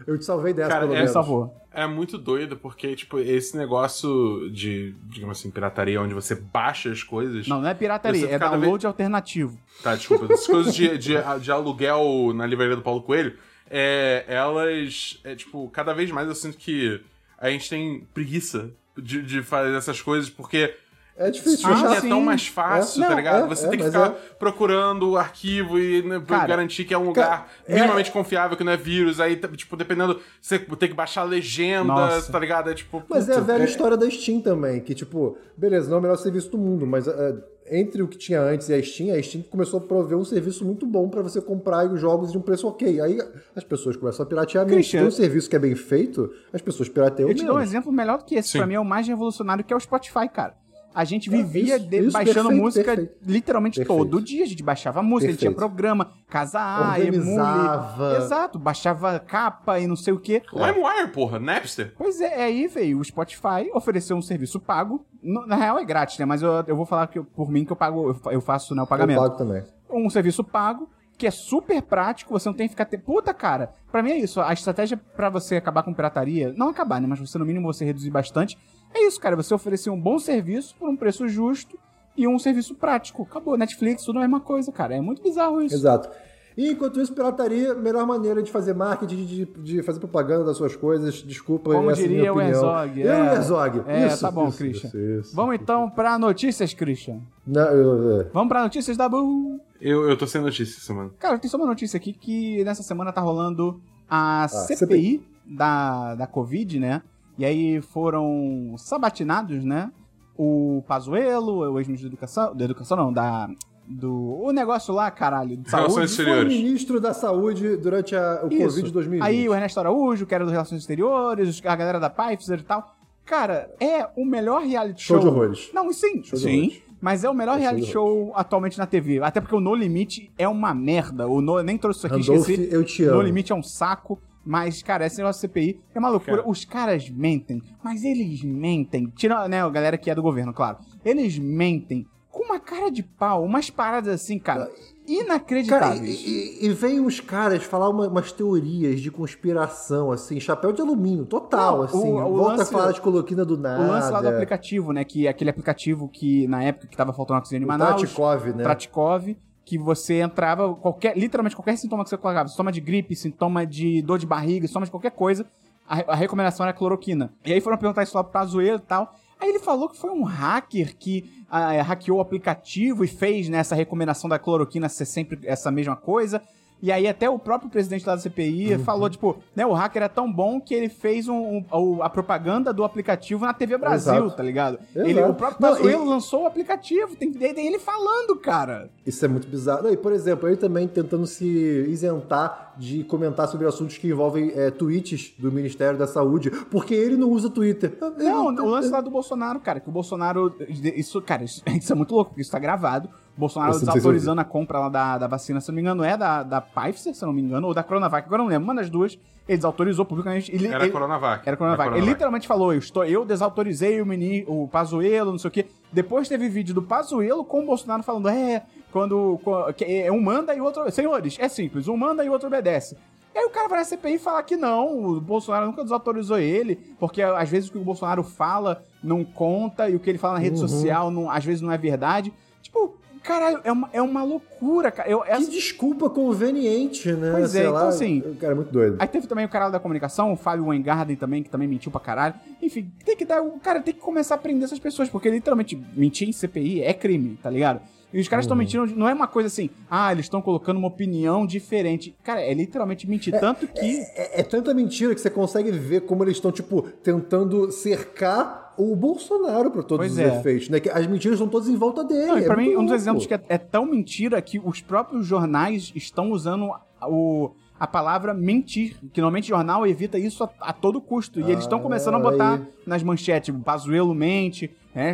[0.06, 1.12] Eu te salvei dessa, Cara, pelo é menos.
[1.12, 1.50] Favor.
[1.72, 7.02] É muito doido, porque, tipo, esse negócio de, digamos assim, pirataria, onde você baixa as
[7.02, 7.46] coisas.
[7.48, 9.58] Não, não é pirataria, é download alternativo.
[9.82, 10.32] Tá, desculpa.
[10.32, 13.36] Essas coisas de, de, de aluguel na livraria do Paulo Coelho,
[13.68, 15.20] é, elas.
[15.24, 17.02] É, tipo, cada vez mais eu sinto que
[17.36, 20.74] a gente tem preguiça de, de fazer essas coisas, porque.
[21.18, 21.66] É difícil.
[21.68, 21.96] Ah, achar.
[21.96, 23.04] é tão mais fácil, É.
[23.04, 23.44] tá Não, ligado?
[23.44, 24.10] é, Você é, tem que ficar é.
[24.38, 28.56] procurando o arquivo e né, Cara, garantir que é um lugar cara, é- minimamente confiável,
[28.56, 29.18] que não é vírus.
[29.18, 32.30] Aí, tipo, dependendo, você tem que baixar a legenda, Nossa.
[32.30, 32.70] tá ligado?
[32.70, 33.02] É tipo.
[33.08, 36.16] Mas é a velha história da Steam também, que tipo, beleza, não é o melhor
[36.18, 37.34] serviço do mundo, mas é,
[37.70, 40.64] entre o que tinha antes e a Steam, a Steam começou a prover um serviço
[40.66, 43.00] muito bom pra você comprar os jogos de um preço ok.
[43.00, 43.18] Aí
[43.56, 44.66] as pessoas começam a piratear.
[44.66, 47.60] Christian, Tem um serviço que é bem feito, as pessoas pirateiam Eu te dou um
[47.60, 48.50] exemplo melhor do que esse.
[48.50, 48.58] Sim.
[48.58, 50.54] Pra mim é o mais revolucionário, que é o Spotify, cara.
[50.96, 53.14] A gente vivia isso, de- isso, baixando perfeito, música perfeito.
[53.26, 53.98] literalmente Perfeito.
[53.98, 54.44] todo dia.
[54.44, 55.68] A gente baixava música, a gente tinha Perfeito.
[55.68, 58.16] programa, casa A, emule.
[58.16, 60.42] Exato, baixava capa e não sei o quê.
[60.52, 61.92] LimeWire, porra, Napster.
[61.98, 65.04] Pois é, aí veio o Spotify, ofereceu um serviço pago.
[65.22, 66.24] No- na real é grátis, né?
[66.24, 68.40] Mas eu, eu vou falar que eu- por mim que eu pago, eu fa- eu
[68.40, 69.20] faço né, o Eu pagamento.
[69.20, 69.62] pago também.
[69.90, 70.88] um serviço pago,
[71.18, 72.84] que é super prático, você não tem que ficar...
[72.84, 72.98] Te...
[72.98, 77.00] Puta, cara, pra mim é isso, a estratégia pra você acabar com pirataria, não acabar,
[77.00, 78.58] né, mas você no mínimo você reduzir bastante,
[78.94, 81.78] é isso, cara, você oferecer um bom serviço por um preço justo
[82.16, 83.22] e um serviço prático.
[83.22, 85.74] Acabou, Netflix, tudo a mesma coisa, cara, é muito bizarro isso.
[85.74, 86.08] Exato.
[86.56, 90.74] E enquanto isso, pirataria, melhor maneira de fazer marketing, de, de fazer propaganda das suas
[90.74, 91.16] coisas.
[91.16, 92.62] Desculpa, Como essa é a minha diria o opinião.
[92.80, 93.00] Herzog.
[93.02, 93.18] Eu é.
[93.18, 93.82] e o Herzog.
[93.86, 94.88] É, Isso, tá bom, isso, Christian.
[94.88, 95.36] isso, isso.
[95.36, 97.18] Vamos então pra notícias, Christian.
[97.46, 98.24] Não, eu- é.
[98.32, 99.60] Vamos pra notícias da Bull.
[99.78, 101.10] Eu, eu tô sem notícia essa semana.
[101.18, 103.78] Cara, tem só uma notícia aqui que nessa semana tá rolando
[104.08, 105.22] a CPI, CPI.
[105.44, 107.02] Da, da Covid, né?
[107.38, 109.90] E aí foram sabatinados, né?
[110.36, 113.48] O Pazuello, o ex-ministro da Educação, da Educação não, da...
[113.88, 115.92] Do, o negócio lá, caralho, de Relações saúde.
[115.94, 116.52] Foi o Exteriores.
[116.52, 118.64] ministro da Saúde durante a- o Isso.
[118.64, 119.24] Covid 2020.
[119.24, 122.96] Aí o Ernesto Araújo, que era dos Relações Exteriores, a galera da Pfizer e tal.
[123.24, 125.20] Cara, é o melhor reality show.
[125.20, 125.70] Show de horrores.
[125.72, 126.58] Não, sim, Show de sim.
[126.62, 126.82] horrores.
[127.00, 129.20] Mas é o melhor É reality show atualmente na TV.
[129.22, 131.28] Até porque o No Limite é uma merda.
[131.28, 132.68] O no, nem trouxe isso aqui, Randolph, esqueci.
[132.74, 133.22] eu te No amo.
[133.22, 134.18] Limite é um saco.
[134.46, 136.36] Mas, cara, esse negócio da CPI é uma loucura.
[136.38, 136.48] Cara.
[136.48, 139.12] Os caras mentem, mas eles mentem.
[139.16, 140.78] Tira, né, a galera que é do governo, claro.
[141.04, 144.72] Eles mentem com uma cara de pau, umas paradas assim, cara, Cara,
[145.08, 146.20] inacreditáveis.
[146.24, 150.80] e, e, e vem uns caras falar uma- umas teorias de conspiração, assim, chapéu de
[150.80, 151.96] alumínio, total, Não, assim.
[151.96, 153.82] o- o volta lance- a falar de coloquina do nada.
[153.82, 155.02] O lance lá do aplicativo, né?
[155.04, 158.00] Que é aquele aplicativo que na época que tava faltando oxigênio em Manaus.
[158.02, 158.62] Tratikov, né?
[158.62, 159.36] Tratikov,
[159.66, 164.00] que você entrava, qualquer, literalmente qualquer sintoma que você colocava, sintoma de gripe, sintoma de
[164.00, 165.44] dor de barriga, sintoma de qualquer coisa,
[165.88, 167.32] a, a recomendação era cloroquina.
[167.44, 169.12] E aí foram perguntar isso lá pro Pazuello e tal.
[169.40, 173.58] Aí ele falou que foi um hacker que ah, hackeou o aplicativo e fez né,
[173.58, 176.40] essa recomendação da cloroquina ser sempre essa mesma coisa.
[176.82, 178.78] E aí até o próprio presidente lá da CPI Uhum.
[178.84, 182.72] falou, tipo, né, o hacker é tão bom que ele fez um, um- a propaganda
[182.72, 184.36] do aplicativo na TV Brasil, Exato.
[184.36, 184.78] tá ligado?
[184.94, 185.08] Exato.
[185.08, 188.90] Ele, o próprio Pazuello e- lançou o aplicativo, tem, tem ele falando, cara.
[189.06, 189.88] Isso é muito bizarro.
[189.90, 191.46] E, por exemplo, ele também tentando se
[191.88, 197.16] isentar de comentar sobre assuntos que envolvem é, tweets do Ministério da Saúde, porque ele
[197.16, 197.96] não usa Twitter.
[198.18, 200.54] Não, o lance lá do Bolsonaro, cara, que o Bolsonaro.
[200.68, 203.08] Isso, cara, isso, isso é muito louco, porque isso tá gravado.
[203.36, 206.02] O Bolsonaro sei se desautorizando a compra lá da, da vacina, se não me engano,
[206.02, 208.74] é da, da Pfizer, se não me engano, ou da Coronavac, agora não lembro, uma
[208.74, 209.18] das duas.
[209.48, 210.52] Ele desautorizou publicamente.
[210.54, 211.46] Ele, Era ele- Coronavac.
[211.46, 211.96] Era Coronavac.
[211.96, 215.66] Ele literalmente falou: eu, estou, eu desautorizei o, meni, o Pazuelo, não sei o quê.
[215.92, 219.38] Depois teve vídeo do Pazuelo com o Bolsonaro falando: é, quando.
[219.80, 220.90] é, um manda e o outro.
[220.90, 222.96] Senhores, é simples, um manda e o outro obedece.
[223.34, 226.76] E aí o cara vai na CPI falar que não, o Bolsonaro nunca desautorizou ele,
[226.98, 230.34] porque às vezes o que o Bolsonaro fala não conta e o que ele fala
[230.34, 230.66] na rede Uhum.
[230.66, 232.32] social não, às vezes não é verdade.
[232.62, 232.96] Tipo,
[233.26, 235.08] caralho, é uma, é uma loucura, cara.
[235.08, 237.32] Eu, Que essa- desculpa conveniente, né?
[237.32, 238.96] Pois é, Sei então, lá, assim, O cara é muito doido.
[238.98, 242.00] Aí teve também o cara da comunicação, o Fábio Weingarten também, que também mentiu pra
[242.00, 242.34] caralho.
[242.62, 243.42] Enfim, tem que dar.
[243.42, 246.94] O cara tem que começar a prender essas pessoas, porque literalmente mentir em CPI é
[246.94, 247.80] crime, tá ligado?
[248.12, 250.88] E os caras estão mentindo, não é uma coisa assim, ah, eles estão colocando uma
[250.88, 252.16] opinião diferente.
[252.22, 253.38] Cara, é literalmente mentir.
[253.38, 253.98] Tanto que.
[254.14, 258.94] É, é tanta mentira que você consegue ver como eles estão, tipo, tentando cercar o
[258.96, 260.38] Bolsonaro pra todos Pois os é.
[260.38, 260.80] efeitos, né?
[260.80, 262.26] Que as mentiras estão todas em volta dele.
[262.26, 263.02] Não, é pra mim, muito um dos louco.
[263.02, 266.70] exemplos que é, é tão mentira que os próprios jornais estão usando
[267.02, 268.96] o, a palavra mentir.
[269.12, 271.40] Que normalmente jornal evita isso a, a todo custo.
[271.40, 272.66] E eles estão começando a botar aí.
[272.86, 274.70] nas manchetes, tipo, Pazuelo mente,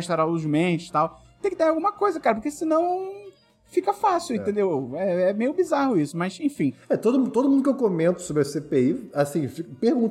[0.09, 1.21] Araújo mente e tal.
[1.41, 3.22] Tem que dar alguma coisa, cara, porque senão
[3.73, 4.91] fica fácil, entendeu?
[4.95, 6.73] É, é meio bizarro isso, mas enfim.
[6.87, 9.49] É, todo, todo mundo que eu comento sobre a CPI, assim,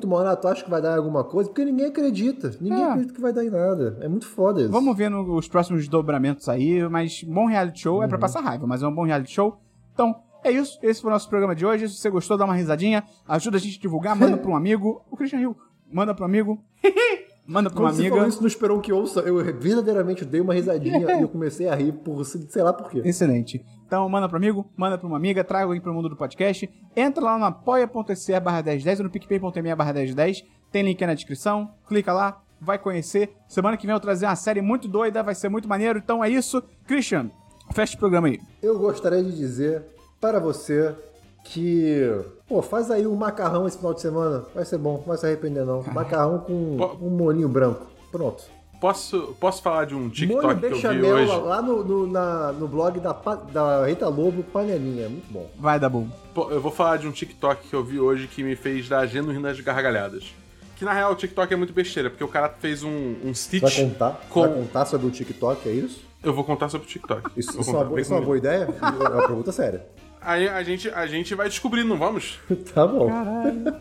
[0.05, 1.49] uma hora, tu acha que vai dar alguma coisa?
[1.49, 2.51] Porque ninguém acredita.
[2.61, 2.87] Ninguém É.
[2.91, 3.99] acredita que vai dar em nada.
[4.01, 4.71] É muito foda isso.
[4.71, 8.09] Vamos ver no- os próximos desdobramentos aí, mas bom reality show é Uhum.
[8.09, 9.59] pra passar raiva, mas é um bom reality show.
[9.95, 10.79] Então, é isso.
[10.83, 11.89] Esse foi o nosso programa de hoje.
[11.89, 13.05] Se você gostou, dá uma risadinha.
[13.29, 15.03] Ajuda a gente a divulgar, manda pra um amigo.
[15.11, 15.57] O Christian Hill,
[15.91, 16.59] manda pra um amigo.
[17.47, 18.17] Manda pra uma Quando você amiga.
[18.17, 19.21] falou isso, não esperou que ouça.
[19.21, 23.03] Eu verdadeiramente dei uma risadinha e eu comecei a rir por sei lá por quê.
[23.05, 23.65] Excelente.
[23.87, 26.71] Então, manda pro amigo, manda pra uma amiga, traga alguém pro mundo do podcast.
[26.97, 30.45] Entra lá no apoia.se barra 1010 ou no picpay.me barra 1010.
[30.71, 31.71] Tem link aí na descrição.
[31.87, 33.35] Clica lá, vai conhecer.
[33.49, 35.99] Semana que vem eu vou trazer uma série muito doida, vai ser muito maneiro.
[35.99, 36.63] Então é isso.
[36.87, 37.31] Christian,
[37.73, 38.39] fecha o programa aí.
[38.63, 39.83] Eu gostaria de dizer
[40.21, 40.95] para você
[41.45, 42.11] que,
[42.49, 44.45] pô, faz aí um macarrão esse final de semana.
[44.55, 45.83] Vai ser bom, não vai se arrepender não.
[45.93, 47.87] Macarrão com Po- um molinho branco.
[48.11, 48.45] Pronto.
[48.81, 51.41] Posso, posso falar de um Molho TikTok que eu vi bechamel hoje?
[51.43, 53.13] lá no, no, na- no blog da,
[53.53, 55.09] da Rita Lobo, Panelinha.
[55.09, 55.49] Muito bom.
[55.59, 56.09] Vai dar bom.
[56.51, 59.61] Eu vou falar de um TikTok que eu vi hoje que me fez dar genuínas
[59.61, 60.35] gargalhadas.
[60.77, 63.63] Que na real o TikTok é muito besteira, porque o cara fez um, um Stitch.
[63.63, 64.21] Vai contar?
[64.29, 64.41] com.
[64.41, 66.03] Vai contar sobre o TikTok, é isso?
[66.21, 67.31] Eu vou contar sobre o TikTok.
[67.37, 68.27] Isso, isso é uma, contar, vem isso é uma comigo.
[68.27, 68.69] boa ideia?
[68.83, 69.87] É uma pergunta séria.
[70.25, 72.39] Aí a gente, a gente vai descobrir, não vamos?
[72.75, 73.11] Tá bom.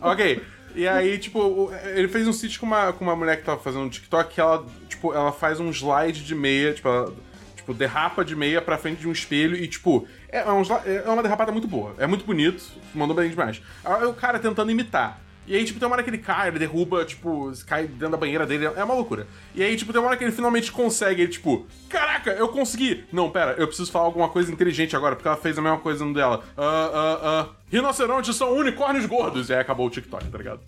[0.00, 0.42] ok.
[0.74, 3.84] E aí, tipo, ele fez um sítio com uma, com uma mulher que tava fazendo
[3.84, 7.12] um TikTok que ela, tipo, ela faz um slide de meia, tipo, ela,
[7.54, 11.08] tipo, derrapa de meia pra frente de um espelho e, tipo, é, um sli- é
[11.10, 11.94] uma derrapada muito boa.
[11.98, 12.64] É muito bonito,
[12.94, 13.60] mandou bem demais.
[13.84, 15.20] Aí o cara tentando imitar.
[15.46, 18.16] E aí, tipo, tem uma hora que ele cai, ele derruba, tipo, cai dentro da
[18.16, 19.26] banheira dele, é uma loucura.
[19.54, 23.04] E aí, tipo, tem uma hora que ele finalmente consegue, ele, tipo, caraca, eu consegui!
[23.12, 26.04] Não, pera, eu preciso falar alguma coisa inteligente agora, porque ela fez a mesma coisa
[26.04, 26.44] no dela.
[26.56, 29.48] Ah, ah, ah, rinocerontes são unicórnios gordos!
[29.48, 30.60] E aí acabou o TikTok, tá ligado?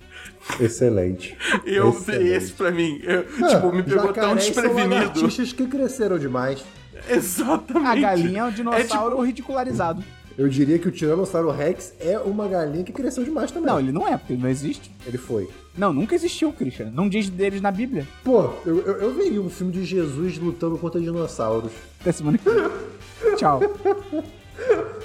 [0.58, 1.36] Excelente.
[1.64, 2.28] E eu, Excelente.
[2.30, 4.94] esse pra mim, eu, Ah, tipo, me pegou tão São desprevenido.
[4.94, 6.64] lagartixas que cresceram demais.
[7.08, 7.86] Exatamente.
[7.86, 10.02] A galinha é um dinossauro tipo, ridicularizado.
[10.37, 13.70] Eu diria que o Tiranossauro Rex é uma galinha que cresceu demais também.
[13.70, 14.91] Não, ele não é, porque ele não existe.
[15.07, 15.49] Ele foi.
[15.76, 16.91] Não, nunca existiu, Christian.
[16.93, 18.07] Não diz deles na Bíblia.
[18.24, 21.72] Pô, eu, eu, eu veria um filme de Jesus lutando contra dinossauros.
[22.01, 22.64] Até semana que vem.
[23.37, 23.61] Tchau.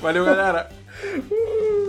[0.02, 0.70] Valeu, galera.